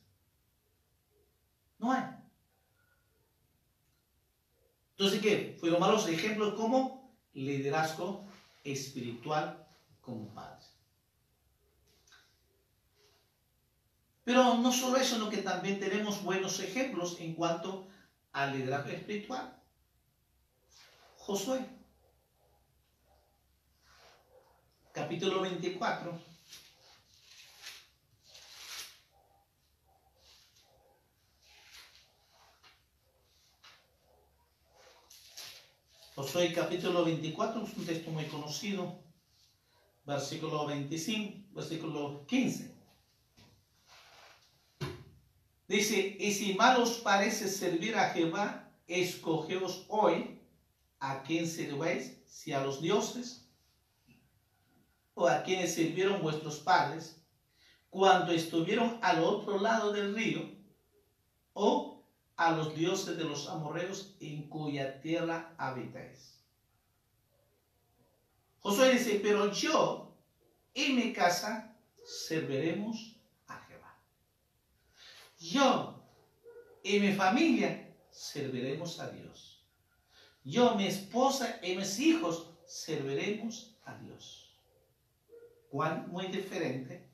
[1.79, 2.05] No hay.
[4.93, 5.57] Entonces, ¿qué?
[5.61, 8.27] Fueron malos ejemplos como liderazgo
[8.65, 9.67] espiritual
[10.01, 10.65] como padre.
[14.25, 17.87] Pero no solo eso, sino que también tenemos buenos ejemplos en cuanto
[18.33, 19.57] al liderazgo espiritual.
[21.17, 21.65] Josué,
[24.97, 26.19] capítulo 24.
[36.15, 38.99] Josué capítulo 24 es un texto muy conocido,
[40.07, 42.75] versículo 25, versículo 15.
[45.69, 50.41] Dice, y si mal os parece servir a Jehová, escogeos hoy
[51.01, 53.46] a quién servéis, si a los dioses
[55.17, 57.17] o a quienes sirvieron vuestros padres
[57.89, 60.43] cuando estuvieron al otro lado del río,
[61.55, 62.05] o
[62.37, 66.39] a los dioses de los amorreos en cuya tierra habitáis.
[68.61, 70.15] Josué dice, pero yo
[70.75, 73.97] y mi casa serviremos a Jehová.
[75.39, 75.95] Yo
[76.83, 79.65] y mi familia serviremos a Dios.
[80.45, 84.46] Yo, mi esposa y mis hijos serviremos a Dios.
[85.77, 87.07] Cuán muy diferente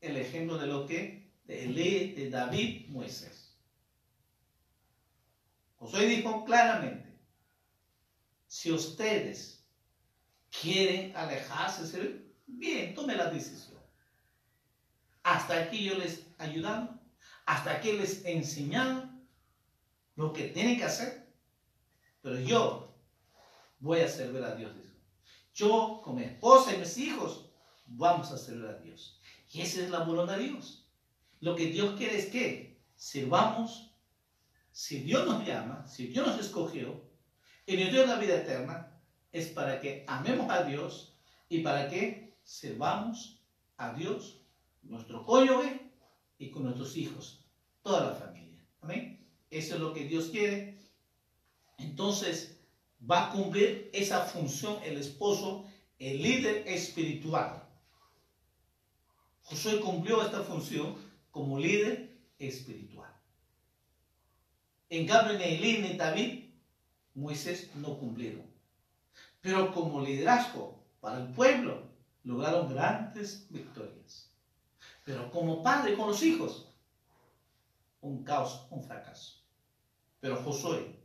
[0.00, 3.56] el ejemplo de lo que lee de David Moisés.
[5.76, 7.16] Josué dijo claramente,
[8.48, 9.64] si ustedes
[10.50, 13.78] quieren alejarse, bien, tome la decisión.
[15.22, 16.98] Hasta aquí yo les he ayudado,
[17.46, 19.08] hasta aquí les he enseñado
[20.16, 21.32] lo que tienen que hacer,
[22.20, 22.96] pero yo
[23.78, 24.72] voy a servir a Dios.
[25.54, 27.51] Yo con mi esposa y mis hijos
[27.86, 29.20] vamos a servir a Dios.
[29.52, 30.86] Y esa es la voluntad de Dios.
[31.40, 33.90] Lo que Dios quiere es que sirvamos
[34.70, 37.02] si Dios nos llama, si Dios nos escogió
[37.66, 38.98] y nos dio la vida eterna,
[39.32, 41.14] es para que amemos a Dios
[41.48, 43.40] y para que sirvamos
[43.76, 44.40] a Dios,
[44.82, 45.90] nuestro cónyuge
[46.38, 47.44] y con nuestros hijos,
[47.82, 48.64] toda la familia.
[48.80, 49.26] Amén.
[49.50, 50.78] Eso es lo que Dios quiere.
[51.78, 52.58] Entonces
[53.10, 55.66] va a cumplir esa función el esposo,
[55.98, 57.61] el líder espiritual.
[59.52, 60.96] Josué cumplió esta función
[61.30, 63.12] como líder espiritual.
[64.88, 66.54] En cambio, Elí ni David,
[67.14, 68.46] Moisés no cumplieron.
[69.42, 71.82] Pero como liderazgo para el pueblo,
[72.24, 74.32] lograron grandes victorias.
[75.04, 76.72] Pero como padre con los hijos,
[78.00, 79.44] un caos, un fracaso.
[80.20, 80.98] Pero Josué,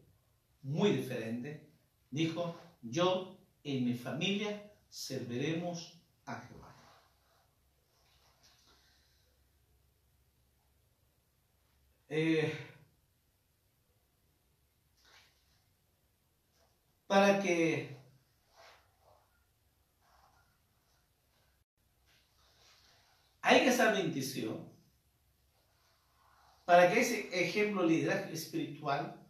[0.61, 1.69] muy diferente,
[2.11, 6.66] dijo, yo y mi familia serviremos a Jehová.
[12.09, 12.53] Eh,
[17.05, 17.97] para que
[23.41, 24.71] hay esa bendición,
[26.63, 29.21] para que ese ejemplo liderazgo espiritual,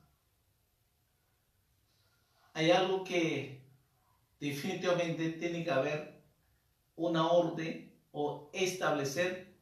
[2.54, 3.64] hay algo que
[4.40, 6.24] definitivamente tiene que haber
[6.96, 9.56] una orden o establecer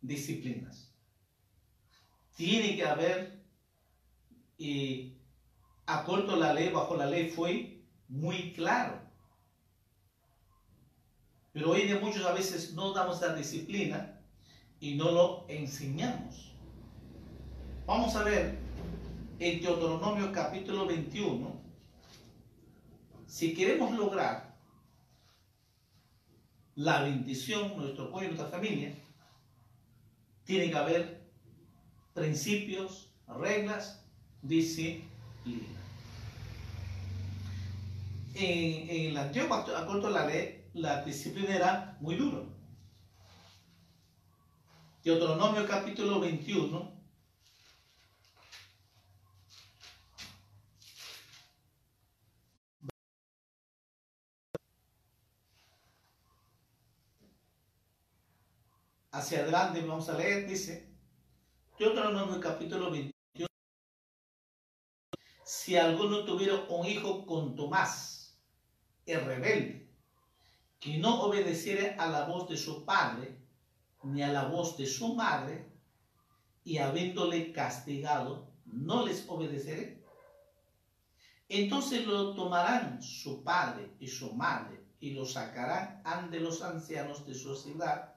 [0.00, 0.87] disciplinas.
[2.38, 3.42] Tiene que haber,
[4.58, 5.18] y
[5.86, 9.00] acuerdo la ley, bajo la ley fue muy claro.
[11.52, 14.20] Pero hoy de muchos a veces no damos la disciplina
[14.78, 16.54] y no lo enseñamos.
[17.86, 18.56] Vamos a ver
[19.40, 21.60] en Deuteronomio capítulo 21,
[23.26, 24.56] si queremos lograr
[26.76, 28.94] la bendición, nuestro pueblo y nuestra familia,
[30.44, 31.17] tiene que haber
[32.18, 34.04] principios, reglas,
[34.42, 35.06] disciplina.
[38.34, 42.42] En, en el antiguo acuerdo la ley, la disciplina era muy dura.
[45.02, 46.92] Deuteronomio capítulo 21,
[59.12, 60.97] hacia adelante vamos a leer, dice,
[61.78, 63.46] Deuteronomio capítulo 21,
[65.44, 68.36] si alguno tuviera un hijo con Tomás,
[69.06, 69.88] el rebelde,
[70.80, 73.38] que no obedeciera a la voz de su padre,
[74.02, 75.70] ni a la voz de su madre,
[76.64, 80.02] y habiéndole castigado, no les obedeceré.
[81.48, 87.34] Entonces lo tomarán su padre y su madre y lo sacarán ante los ancianos de
[87.34, 88.16] su ciudad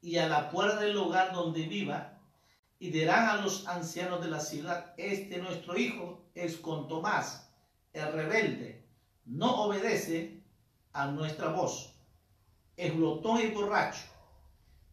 [0.00, 2.11] y a la puerta del lugar donde viva,
[2.82, 7.48] y dirán a los ancianos de la ciudad, este nuestro hijo es con Tomás,
[7.92, 8.84] el rebelde,
[9.24, 10.42] no obedece
[10.92, 11.94] a nuestra voz,
[12.76, 14.02] es glotón y borracho.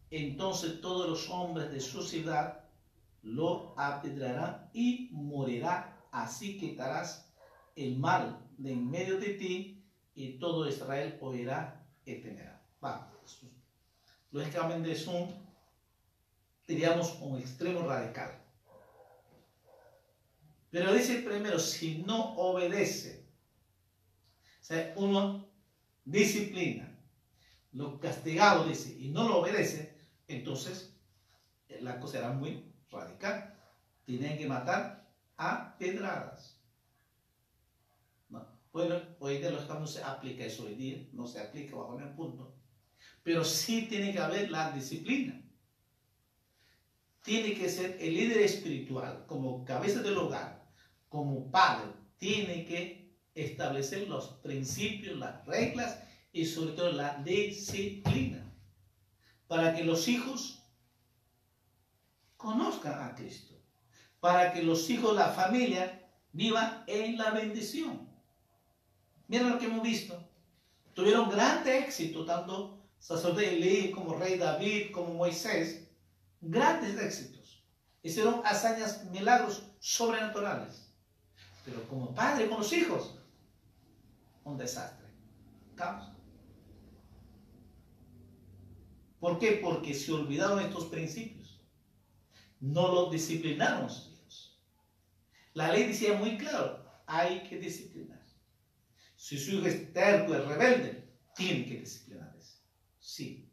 [0.08, 2.60] Entonces todos los hombres de su ciudad
[3.22, 6.00] lo apedrearán y morirá.
[6.12, 7.28] Así quitarás
[7.74, 9.84] el mal de en medio de ti
[10.14, 12.62] y todo Israel oirá y temerá.
[12.80, 13.10] Vamos
[14.30, 15.28] lógicamente es un,
[16.70, 18.30] diríamos, un extremo radical.
[20.70, 23.26] Pero dice primero, si no obedece,
[24.60, 25.48] o sea, uno
[26.04, 26.96] disciplina,
[27.72, 29.98] lo castigado dice, y no lo obedece,
[30.28, 30.96] entonces
[31.68, 33.58] eh, la cosa era muy radical.
[34.04, 36.56] Tienen que matar a pedradas.
[38.72, 42.14] Bueno, hoy de los no se aplica eso hoy día, no se aplica bajo ningún
[42.14, 42.54] punto.
[43.24, 45.42] Pero sí tiene que haber la disciplina.
[47.22, 50.66] Tiene que ser el líder espiritual, como cabeza del hogar,
[51.08, 55.98] como padre, tiene que establecer los principios, las reglas
[56.32, 58.50] y sobre todo la disciplina
[59.50, 60.62] para que los hijos
[62.36, 63.60] conozcan a Cristo,
[64.20, 68.08] para que los hijos, la familia, vivan en la bendición.
[69.26, 70.22] Miren lo que hemos visto.
[70.94, 75.89] Tuvieron grande éxito tanto sacerdote Elí, como rey David, como Moisés,
[76.40, 77.64] grandes éxitos.
[78.02, 80.92] Hicieron hazañas, milagros sobrenaturales.
[81.64, 83.18] Pero como padre con los hijos,
[84.44, 85.06] un desastre.
[85.76, 86.10] Caos.
[89.18, 89.60] ¿Por qué?
[89.62, 91.60] Porque se olvidaron estos principios.
[92.58, 94.60] No los disciplinaron los hijos.
[95.52, 98.24] La ley decía muy claro, hay que disciplinar.
[99.16, 102.10] Si su hijo es terco, es rebelde, tiene que disciplinar.
[103.00, 103.49] Sí.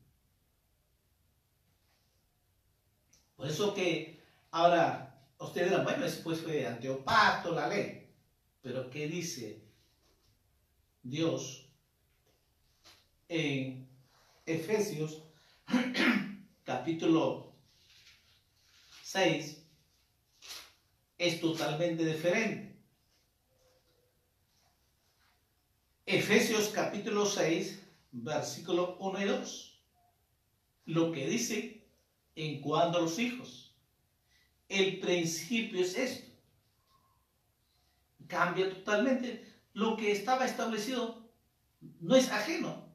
[3.37, 4.19] Por eso que
[4.51, 8.09] ahora ustedes dirán, bueno, después fue anteopato la ley.
[8.61, 9.61] Pero ¿qué dice
[11.03, 11.69] Dios
[13.29, 13.87] en
[14.45, 15.23] Efesios
[16.65, 17.53] capítulo
[19.03, 19.63] 6?
[21.19, 22.75] Es totalmente diferente.
[26.05, 29.81] Efesios capítulo 6 versículo 1 y 2,
[30.85, 31.76] lo que dice
[32.37, 33.75] en cuanto a los hijos.
[34.69, 36.31] el principio es esto.
[38.27, 39.45] Cambia totalmente.
[39.73, 41.31] Lo que estaba establecido
[41.99, 42.93] no es ajeno.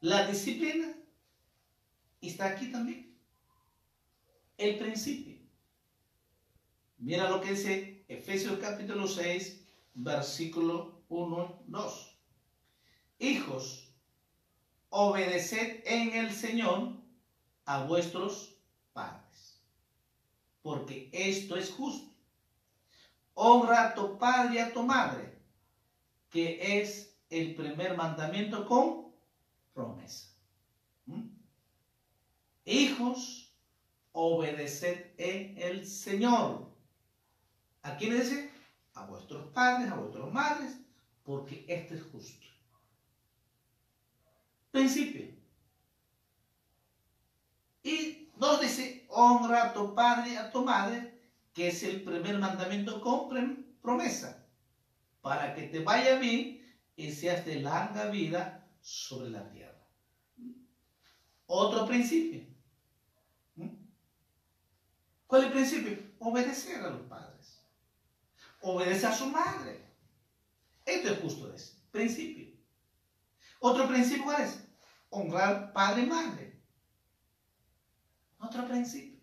[0.00, 0.92] La disciplina
[2.20, 3.16] está aquí también.
[4.56, 5.36] El principio.
[6.96, 12.18] Mira lo que dice Efesios capítulo 6, versículo 1, 2.
[13.20, 13.92] Hijos,
[14.88, 16.97] obedeced en el Señor
[17.68, 18.56] a vuestros
[18.94, 19.60] padres,
[20.62, 22.08] porque esto es justo.
[23.34, 25.38] Honra a tu padre y a tu madre,
[26.30, 29.12] que es el primer mandamiento con
[29.74, 30.28] promesa.
[31.04, 31.28] ¿Mm?
[32.64, 33.52] Hijos,
[34.12, 36.68] obedeced en el Señor
[37.82, 38.50] ¿A quién dice?
[38.94, 40.76] A vuestros padres, a vuestras madres,
[41.22, 42.46] porque esto es justo.
[44.70, 45.37] Principio.
[47.88, 51.20] Y nos dice, honra a tu padre y a tu madre,
[51.54, 53.28] que es el primer mandamiento con
[53.80, 54.46] promesa,
[55.22, 56.40] para que te vaya bien
[56.96, 59.86] y seas de larga vida sobre la tierra.
[61.46, 62.42] Otro principio.
[63.56, 63.68] ¿Mm?
[65.26, 65.98] ¿Cuál es el principio?
[66.18, 67.28] Obedecer a los padres
[68.60, 69.80] obedece a su madre.
[70.84, 72.48] Esto es justo, es principio.
[73.60, 74.60] Otro principio es
[75.10, 76.47] honrar padre y madre.
[78.38, 79.18] Otro principio.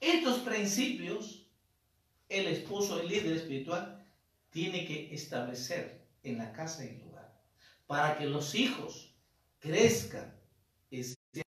[0.00, 1.46] Estos principios,
[2.28, 4.04] el esposo, el líder espiritual,
[4.50, 7.40] tiene que establecer en la casa y el lugar,
[7.86, 9.14] para que los hijos
[9.58, 10.34] crezcan
[10.90, 11.44] y sean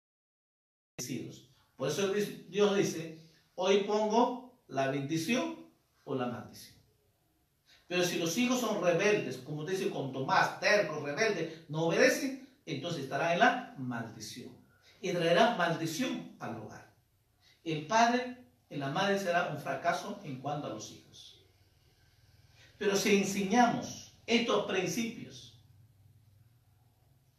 [0.98, 1.48] bendecidos.
[1.76, 2.12] Por eso
[2.48, 3.18] Dios dice,
[3.54, 5.66] hoy pongo la bendición
[6.04, 6.76] o la maldición.
[7.86, 13.04] Pero si los hijos son rebeldes, como dice con Tomás, terco, rebelde, no obedecen, entonces
[13.04, 14.61] estará en la maldición.
[15.02, 16.94] Y traerá maldición al hogar.
[17.64, 18.38] El padre
[18.70, 21.44] y la madre será un fracaso en cuanto a los hijos.
[22.78, 25.62] Pero si enseñamos estos principios,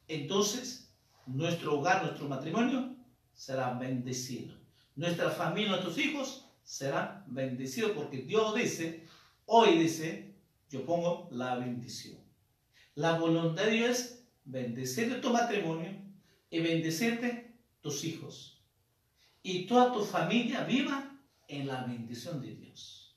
[0.08, 0.94] entonces
[1.26, 2.96] nuestro hogar, nuestro matrimonio
[3.34, 4.56] será bendecido.
[4.96, 9.08] Nuestra familia, nuestros hijos será bendecido porque Dios dice,
[9.46, 10.36] hoy dice,
[10.70, 12.18] yo pongo la bendición.
[12.96, 15.92] La voluntad de Dios es bendecirte tu matrimonio
[16.50, 17.53] y bendecirte
[17.84, 18.64] tus hijos.
[19.44, 23.16] Y toda tu familia viva en la bendición de Dios.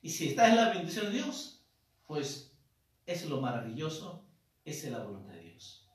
[0.00, 1.62] Y si estás en la bendición de Dios,
[2.06, 2.56] pues
[3.06, 4.24] es lo maravilloso,
[4.64, 5.86] es la voluntad de Dios.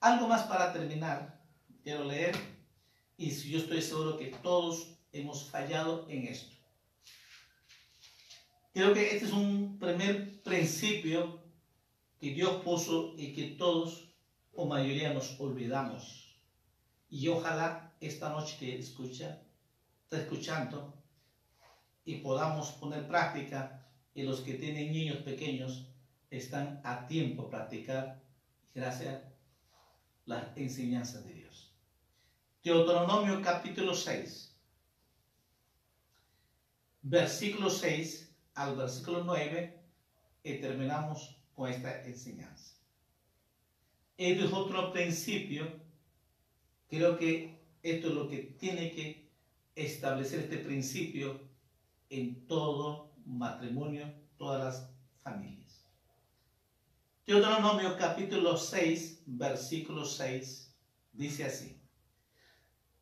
[0.00, 1.40] Algo más para terminar,
[1.82, 2.36] quiero leer,
[3.16, 6.56] y yo estoy seguro que todos hemos fallado en esto.
[8.72, 11.40] Creo que este es un primer principio
[12.20, 14.08] que Dios puso y que todos
[14.52, 16.27] o mayoría nos olvidamos.
[17.10, 19.42] Y ojalá esta noche que escucha,
[20.04, 20.94] está escuchando
[22.04, 25.88] y podamos poner práctica y los que tienen niños pequeños
[26.30, 28.20] están a tiempo practicar
[28.74, 29.28] gracias a
[30.26, 31.72] las enseñanzas de Dios.
[32.62, 34.48] Deuteronomio capítulo 6
[37.02, 39.80] versículo 6 al versículo 9
[40.44, 42.74] y terminamos con esta enseñanza.
[44.16, 45.70] Este es otro principio,
[46.88, 49.30] creo que esto es lo que tiene que
[49.74, 51.40] establecer este principio
[52.10, 54.90] en todo matrimonio, todas las
[55.22, 55.86] familias.
[57.26, 60.74] Deuteronomio capítulo 6, versículo 6,
[61.12, 61.78] dice así.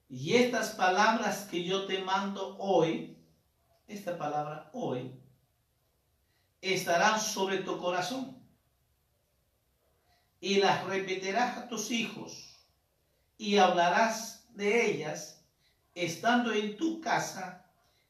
[0.08, 3.16] Y estas palabras que yo te mando hoy
[3.88, 5.12] esta palabra hoy,
[6.60, 8.36] estarán sobre tu corazón
[10.40, 12.45] y las repetirás a tus hijos
[13.38, 15.44] y hablarás de ellas
[15.94, 17.66] estando en tu casa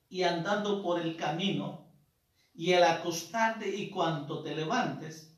[0.09, 1.87] y andando por el camino
[2.55, 5.33] y al acostarte y cuando te levantes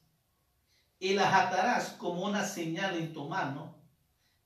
[1.01, 3.75] y las atarás como una señal en tu mano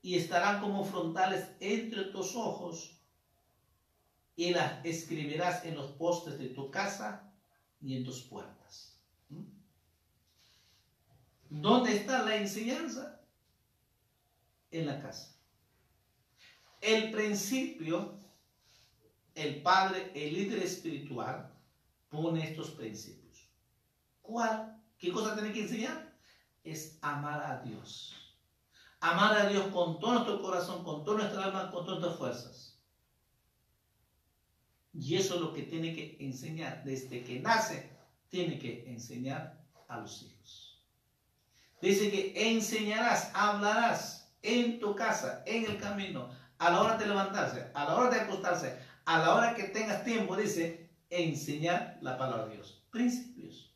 [0.01, 2.99] y estarán como frontales entre tus ojos
[4.36, 7.30] y las escribirás en los postes de tu casa
[7.80, 8.97] y en tus puertas.
[9.28, 9.45] ¿Mm?
[11.51, 13.20] ¿Dónde está la enseñanza?
[14.70, 15.32] En la casa.
[16.83, 18.18] El principio,
[19.35, 21.51] el padre, el líder espiritual,
[22.11, 23.49] pone estos principios.
[24.20, 24.78] ¿Cuál?
[24.99, 26.14] ¿Qué cosa tiene que enseñar?
[26.62, 28.37] Es amar a Dios.
[29.01, 32.72] Amar a Dios con todo nuestro corazón, con toda nuestra alma, con todas nuestras fuerzas
[34.95, 36.85] y eso es lo que tiene que enseñar.
[36.85, 37.89] Desde que nace,
[38.28, 40.83] tiene que enseñar a los hijos.
[41.80, 46.30] Dice que enseñarás, hablarás en tu casa, en el camino,
[46.63, 50.05] a la hora de levantarse, a la hora de acostarse, a la hora que tengas
[50.05, 52.85] tiempo, dice, enseñar la palabra de Dios.
[52.89, 53.75] Principios.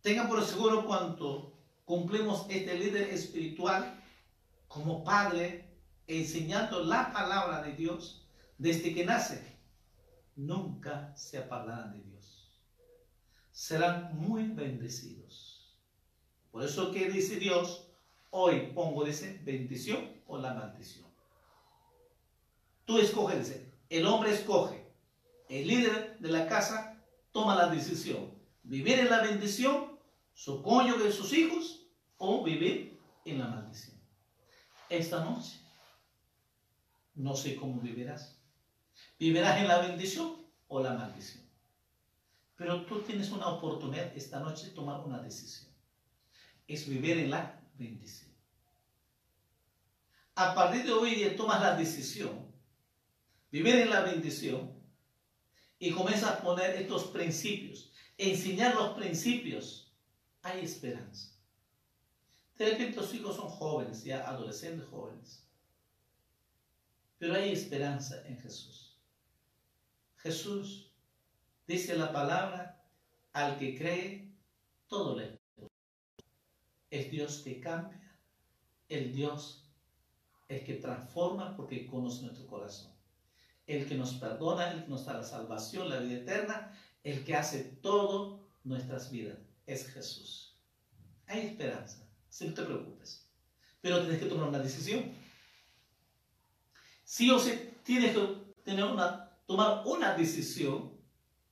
[0.00, 4.00] Tengan por seguro cuanto cumplimos este líder espiritual
[4.68, 5.68] como padre,
[6.06, 8.24] enseñando la palabra de Dios
[8.58, 9.58] desde que nace,
[10.36, 12.62] nunca se apartarán de Dios.
[13.50, 15.76] Serán muy bendecidos.
[16.52, 17.88] Por eso que dice Dios,
[18.30, 21.06] hoy pongo, dice, bendición o la maldición.
[22.84, 24.82] Tú escoges, el hombre escoge.
[25.48, 28.32] El líder de la casa toma la decisión.
[28.62, 29.98] Vivir en la bendición,
[30.34, 33.96] su cónyuge sus hijos, o vivir en la maldición.
[34.88, 35.60] Esta noche,
[37.14, 38.38] no sé cómo vivirás.
[39.18, 40.36] ¿Vivirás en la bendición
[40.68, 41.44] o la maldición?
[42.56, 45.72] Pero tú tienes una oportunidad esta noche de tomar una decisión.
[46.66, 48.31] Es vivir en la bendición.
[50.34, 52.50] A partir de hoy día tomas la decisión,
[53.50, 54.72] vivir en la bendición,
[55.78, 59.92] y comienzas a poner estos principios, enseñar los principios,
[60.42, 61.36] hay esperanza.
[62.56, 65.44] De repente los hijos son jóvenes, ya adolescentes jóvenes.
[67.18, 68.96] Pero hay esperanza en Jesús.
[70.18, 70.92] Jesús
[71.66, 72.84] dice la palabra,
[73.32, 74.32] al que cree,
[74.86, 75.40] todo le
[76.90, 78.16] es Dios que cambia,
[78.88, 79.61] el Dios
[80.52, 82.92] el que transforma porque conoce nuestro corazón.
[83.66, 87.34] El que nos perdona, el que nos da la salvación, la vida eterna, el que
[87.34, 89.38] hace todo nuestras vidas.
[89.66, 90.56] Es Jesús.
[91.26, 93.26] Hay esperanza, si no te preocupes.
[93.80, 95.12] Pero tienes que tomar una decisión.
[97.04, 98.26] Sí o sí tienes que
[98.64, 100.92] tener una, tomar una decisión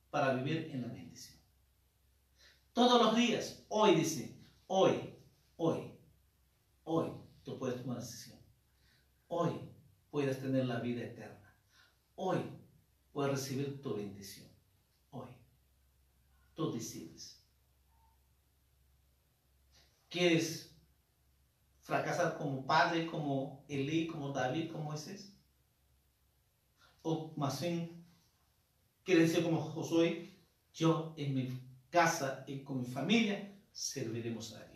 [0.09, 1.39] para vivir en la bendición.
[2.73, 4.37] Todos los días, hoy dice,
[4.67, 5.15] hoy,
[5.57, 5.91] hoy,
[6.83, 7.11] hoy,
[7.43, 8.40] tú puedes tomar una decisión.
[9.33, 9.61] Hoy
[10.09, 11.55] puedes tener la vida eterna.
[12.15, 12.43] Hoy
[13.13, 14.45] puedes recibir tu bendición.
[15.09, 15.29] Hoy.
[16.53, 17.41] Tú decides.
[20.09, 20.75] ¿Quieres
[21.79, 25.33] fracasar como padre, como Elí, como David, como Moisés?
[27.01, 28.05] ¿O más bien
[29.05, 30.37] quieres ser como Josué?
[30.73, 31.57] Yo en mi
[31.89, 34.70] casa y con mi familia serviremos a Dios.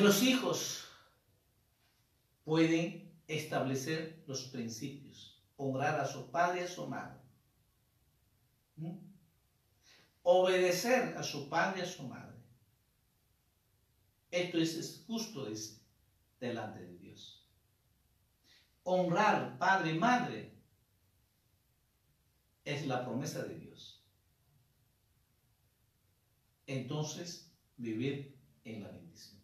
[0.00, 0.84] Los hijos
[2.44, 7.20] pueden establecer los principios, honrar a su padre y a su madre,
[10.22, 12.38] obedecer a su padre y a su madre.
[14.30, 15.80] Esto es justo es
[16.38, 17.48] delante de Dios.
[18.84, 20.54] Honrar padre y madre
[22.64, 24.04] es la promesa de Dios.
[26.66, 29.37] Entonces, vivir en la bendición.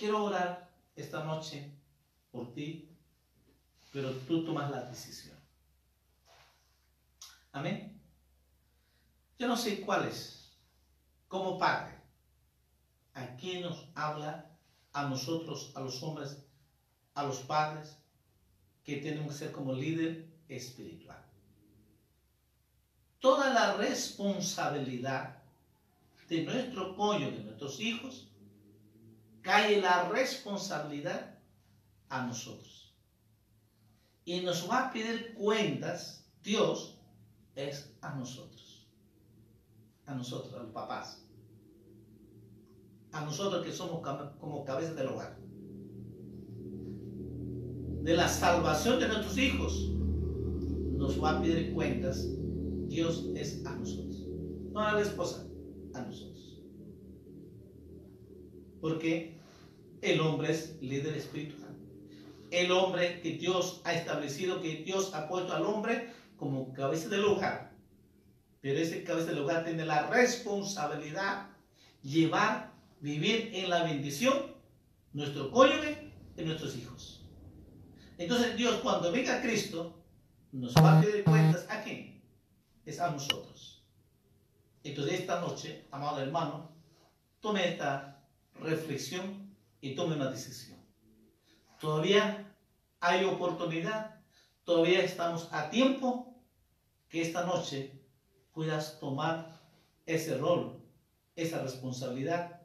[0.00, 1.70] Quiero orar esta noche
[2.32, 2.88] por ti,
[3.92, 5.36] pero tú tomas la decisión.
[7.52, 8.00] Amén.
[9.38, 10.56] Yo no sé cuál es,
[11.28, 11.98] como padre,
[13.12, 14.50] a quién nos habla
[14.94, 16.46] a nosotros, a los hombres,
[17.12, 17.98] a los padres,
[18.82, 21.22] que tenemos que ser como líder espiritual.
[23.18, 25.42] Toda la responsabilidad
[26.26, 28.29] de nuestro pollo, de nuestros hijos,
[29.42, 31.38] cae la responsabilidad
[32.08, 32.94] a nosotros.
[34.24, 36.98] Y nos va a pedir cuentas, Dios,
[37.54, 38.88] es a nosotros.
[40.06, 41.24] A nosotros, a los papás.
[43.12, 44.06] A nosotros que somos
[44.38, 45.38] como cabeza del hogar.
[48.02, 49.90] De la salvación de nuestros hijos,
[50.96, 52.28] nos va a pedir cuentas,
[52.88, 54.26] Dios es a nosotros.
[54.72, 55.46] No a la esposa,
[55.94, 56.29] a nosotros.
[58.80, 59.38] Porque
[60.02, 61.76] el hombre es líder espiritual.
[62.50, 67.24] El hombre que Dios ha establecido, que Dios ha puesto al hombre como cabeza del
[67.24, 67.72] hogar.
[68.60, 71.48] Pero ese cabeza del hogar tiene la responsabilidad
[72.02, 74.54] llevar, vivir en la bendición
[75.12, 77.24] nuestro cónyuge y nuestros hijos.
[78.18, 80.02] Entonces Dios cuando venga Cristo
[80.52, 82.22] nos va a pedir cuentas a quién?
[82.84, 83.84] Es a nosotros.
[84.82, 86.70] Entonces esta noche, amado hermano,
[87.40, 88.09] tome esta
[88.60, 90.78] reflexión y tome una decisión.
[91.80, 92.54] Todavía
[93.00, 94.20] hay oportunidad,
[94.64, 96.34] todavía estamos a tiempo
[97.08, 98.00] que esta noche
[98.52, 99.60] puedas tomar
[100.06, 100.80] ese rol,
[101.36, 102.60] esa responsabilidad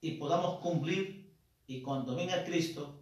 [0.00, 1.32] y podamos cumplir
[1.66, 3.00] y cuando venga Cristo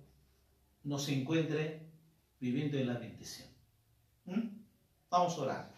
[0.82, 1.90] nos encuentre
[2.38, 3.48] viviendo en la bendición.
[4.26, 4.48] ¿Mm?
[5.10, 5.74] Vamos a orar.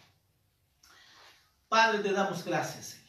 [1.69, 3.06] Padre, te damos gracias.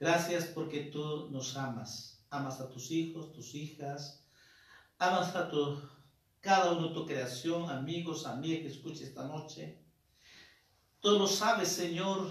[0.00, 2.24] Gracias porque tú nos amas.
[2.30, 4.24] Amas a tus hijos, tus hijas.
[4.98, 5.80] Amas a tu,
[6.40, 9.82] cada uno de tu creación, amigos, amigas que escuche esta noche.
[11.00, 12.30] Tú lo sabes, Señor,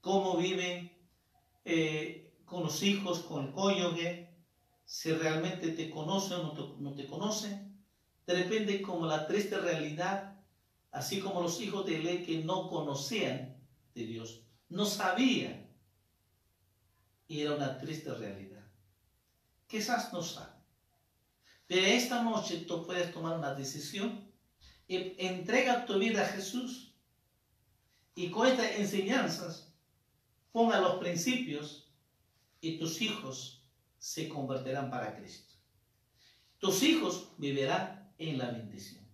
[0.00, 0.96] cómo viven
[1.64, 4.34] eh, con los hijos, con el cónyuge,
[4.86, 7.84] si realmente te conocen o no te, no te conocen.
[8.26, 10.40] De repente, como la triste realidad,
[10.90, 13.62] así como los hijos de Ele que no conocían
[13.94, 15.63] de Dios, no sabían.
[17.26, 18.64] Y era una triste realidad.
[19.66, 20.54] Quizás no saben.
[21.66, 24.30] Pero esta noche tú puedes tomar una decisión
[24.86, 26.94] y entrega tu vida a Jesús.
[28.14, 29.72] Y con estas enseñanzas,
[30.52, 31.90] ponga los principios
[32.60, 33.62] y tus hijos
[33.98, 35.54] se convertirán para Cristo.
[36.58, 39.04] Tus hijos vivirán en la bendición.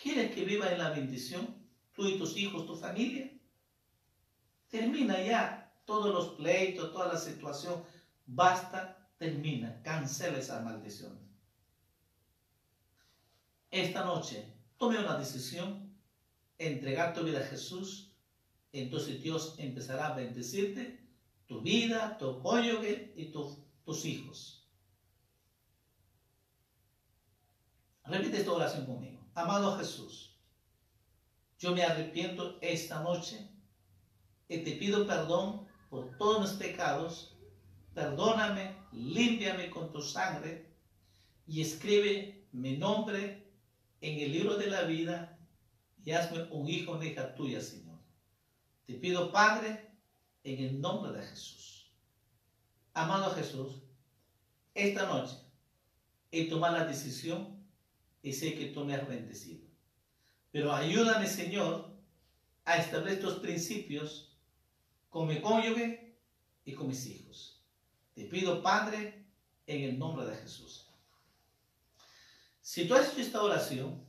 [0.00, 1.56] ¿Quieres que viva en la bendición?
[1.92, 3.32] Tú y tus hijos, tu familia.
[4.68, 5.59] Termina ya
[5.90, 7.82] todos los pleitos, toda la situación.
[8.24, 11.18] Basta, termina, cancela esa maldición.
[13.72, 15.92] Esta noche, tome una decisión,
[16.58, 18.12] entregar tu vida a Jesús.
[18.72, 21.04] Entonces Dios empezará a bendecirte,
[21.48, 24.70] tu vida, tu cónyuge y tus hijos.
[28.04, 29.28] Repite esta oración conmigo.
[29.34, 30.36] Amado Jesús,
[31.58, 33.48] yo me arrepiento esta noche
[34.48, 37.36] y te pido perdón por todos mis pecados.
[37.92, 40.70] Perdóname, límpiame con tu sangre
[41.46, 43.52] y escribe mi nombre
[44.00, 45.38] en el libro de la vida
[46.02, 47.98] y hazme un hijo o hija tuya, Señor.
[48.86, 49.90] Te pido, Padre,
[50.44, 51.92] en el nombre de Jesús.
[52.94, 53.82] Amado Jesús,
[54.74, 55.36] esta noche
[56.30, 57.60] he tomado la decisión
[58.22, 59.66] y sé que tú me has bendecido.
[60.52, 61.92] Pero ayúdame, Señor,
[62.64, 64.30] a establecer estos principios
[65.10, 66.16] con mi cónyuge
[66.64, 67.62] y con mis hijos.
[68.14, 69.26] Te pido, Padre,
[69.66, 70.88] en el nombre de Jesús.
[72.60, 74.04] Si tú has hecho esta oración,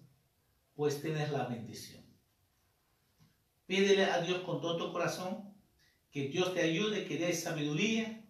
[0.75, 2.03] pues tienes la bendición.
[3.65, 5.53] Pídele a Dios con todo tu corazón
[6.11, 8.25] que Dios te ayude, que dé sabiduría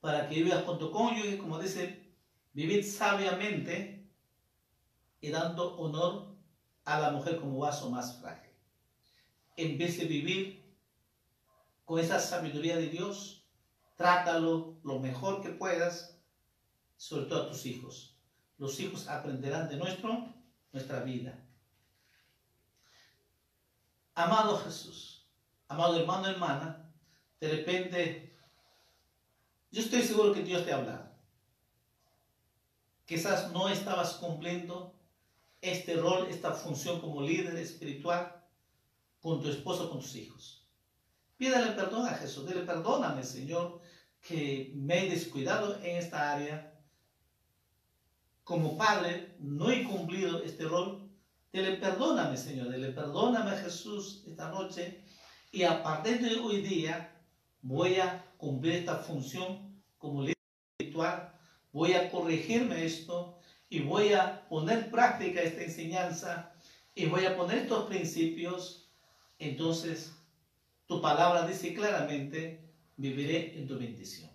[0.00, 2.12] para que vivas con tu cónyuge, como dice,
[2.52, 4.10] vivir sabiamente
[5.20, 6.36] y dando honor
[6.84, 8.50] a la mujer como vaso más frágil.
[9.56, 10.63] En vez de vivir
[11.84, 13.46] con esa sabiduría de Dios,
[13.96, 16.18] trátalo lo mejor que puedas,
[16.96, 18.14] sobre todo a tus hijos
[18.58, 20.32] los hijos aprenderán de nuestro,
[20.72, 21.38] nuestra vida.
[24.14, 25.26] Amado Jesús,
[25.68, 26.92] amado hermano, hermana,
[27.40, 28.38] de repente,
[29.70, 31.12] yo estoy seguro que Dios te ha hablado.
[33.06, 34.94] Quizás no estabas cumpliendo
[35.60, 38.42] este rol, esta función como líder espiritual
[39.20, 40.63] con tu esposo, con tus hijos.
[41.36, 43.80] Pídale perdón a Jesús, dile perdóname, Señor,
[44.20, 46.74] que me he descuidado en esta área
[48.44, 51.10] como padre no he cumplido este rol,
[51.52, 55.02] dile perdóname, Señor, dile perdóname a Jesús esta noche
[55.50, 57.16] y a partir de hoy día
[57.62, 60.36] voy a cumplir esta función como líder
[60.78, 61.32] espiritual,
[61.72, 63.38] voy a corregirme esto
[63.70, 66.52] y voy a poner práctica esta enseñanza
[66.94, 68.90] y voy a poner estos principios.
[69.38, 70.12] Entonces,
[70.86, 72.60] tu palabra dice claramente,
[72.96, 74.30] viviré en tu bendición.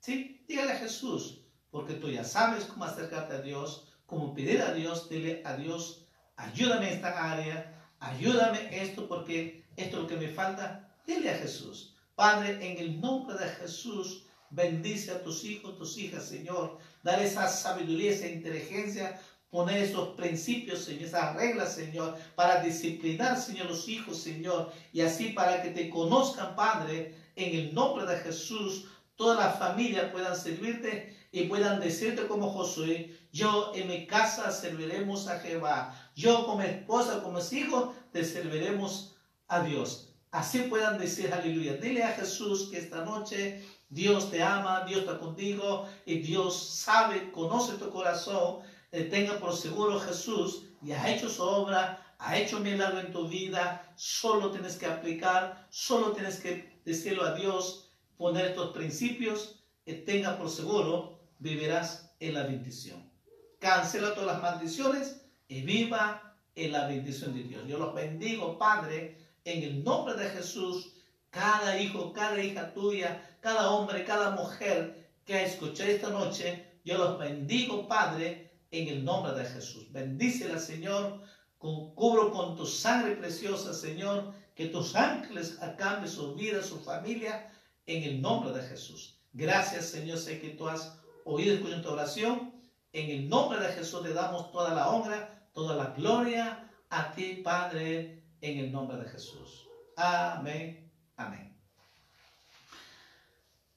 [0.00, 0.44] ¿Sí?
[0.46, 1.40] Dígale a Jesús,
[1.70, 6.06] porque tú ya sabes cómo acercarte a Dios, cómo pedir a Dios, dile a Dios,
[6.36, 10.94] ayúdame en esta área, ayúdame esto porque esto es lo que me falta.
[11.06, 16.28] Dile a Jesús, Padre, en el nombre de Jesús, bendice a tus hijos, tus hijas,
[16.28, 16.78] Señor.
[17.02, 19.20] Dale esa sabiduría, esa inteligencia,
[19.54, 25.26] poner esos principios, Señor, esas reglas, Señor, para disciplinar, Señor, los hijos, Señor, y así
[25.28, 31.16] para que te conozcan, Padre, en el nombre de Jesús, toda la familia puedan servirte
[31.30, 37.22] y puedan decirte como Josué, yo en mi casa serviremos a Jehová, yo como esposa,
[37.22, 39.14] como hijo, te serviremos
[39.46, 40.08] a Dios.
[40.32, 41.74] Así puedan decir aleluya.
[41.74, 47.30] Dile a Jesús que esta noche Dios te ama, Dios está contigo y Dios sabe,
[47.30, 48.73] conoce tu corazón.
[49.02, 53.92] Tenga por seguro Jesús y ha hecho su obra, ha hecho milagro en tu vida.
[53.96, 60.38] Solo tienes que aplicar, solo tienes que decirlo a Dios, poner estos principios y tenga
[60.38, 63.10] por seguro vivirás en la bendición.
[63.58, 67.66] Cancela todas las maldiciones y viva en la bendición de Dios.
[67.66, 70.92] Yo los bendigo, Padre, en el nombre de Jesús.
[71.30, 76.96] Cada hijo, cada hija tuya, cada hombre, cada mujer que ha escuchado esta noche, yo
[76.96, 78.43] los bendigo, Padre,
[78.74, 79.90] en el nombre de Jesús.
[79.92, 81.20] Bendícela, Señor.
[81.58, 87.50] Cubro con tu sangre preciosa, Señor, que tus ángeles acaben su vida, su familia,
[87.86, 89.18] en el nombre de Jesús.
[89.32, 92.52] Gracias, Señor, sé que tú has oído y escuchado tu oración.
[92.92, 97.40] En el nombre de Jesús te damos toda la honra, toda la gloria a ti,
[97.42, 99.66] Padre, en el nombre de Jesús.
[99.96, 100.92] Amén.
[101.16, 101.56] Amén.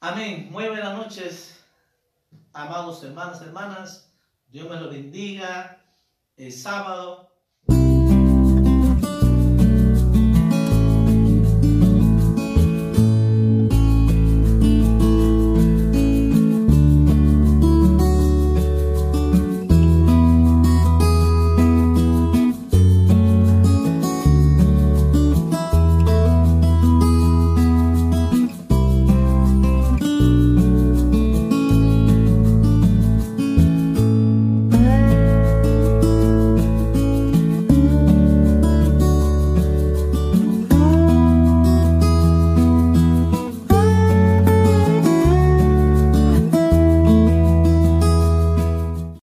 [0.01, 0.49] Amén.
[0.51, 1.59] Muy buenas noches,
[2.53, 4.06] amados hermanos, hermanas.
[4.47, 5.83] Dios me lo bendiga.
[6.35, 7.26] Es sábado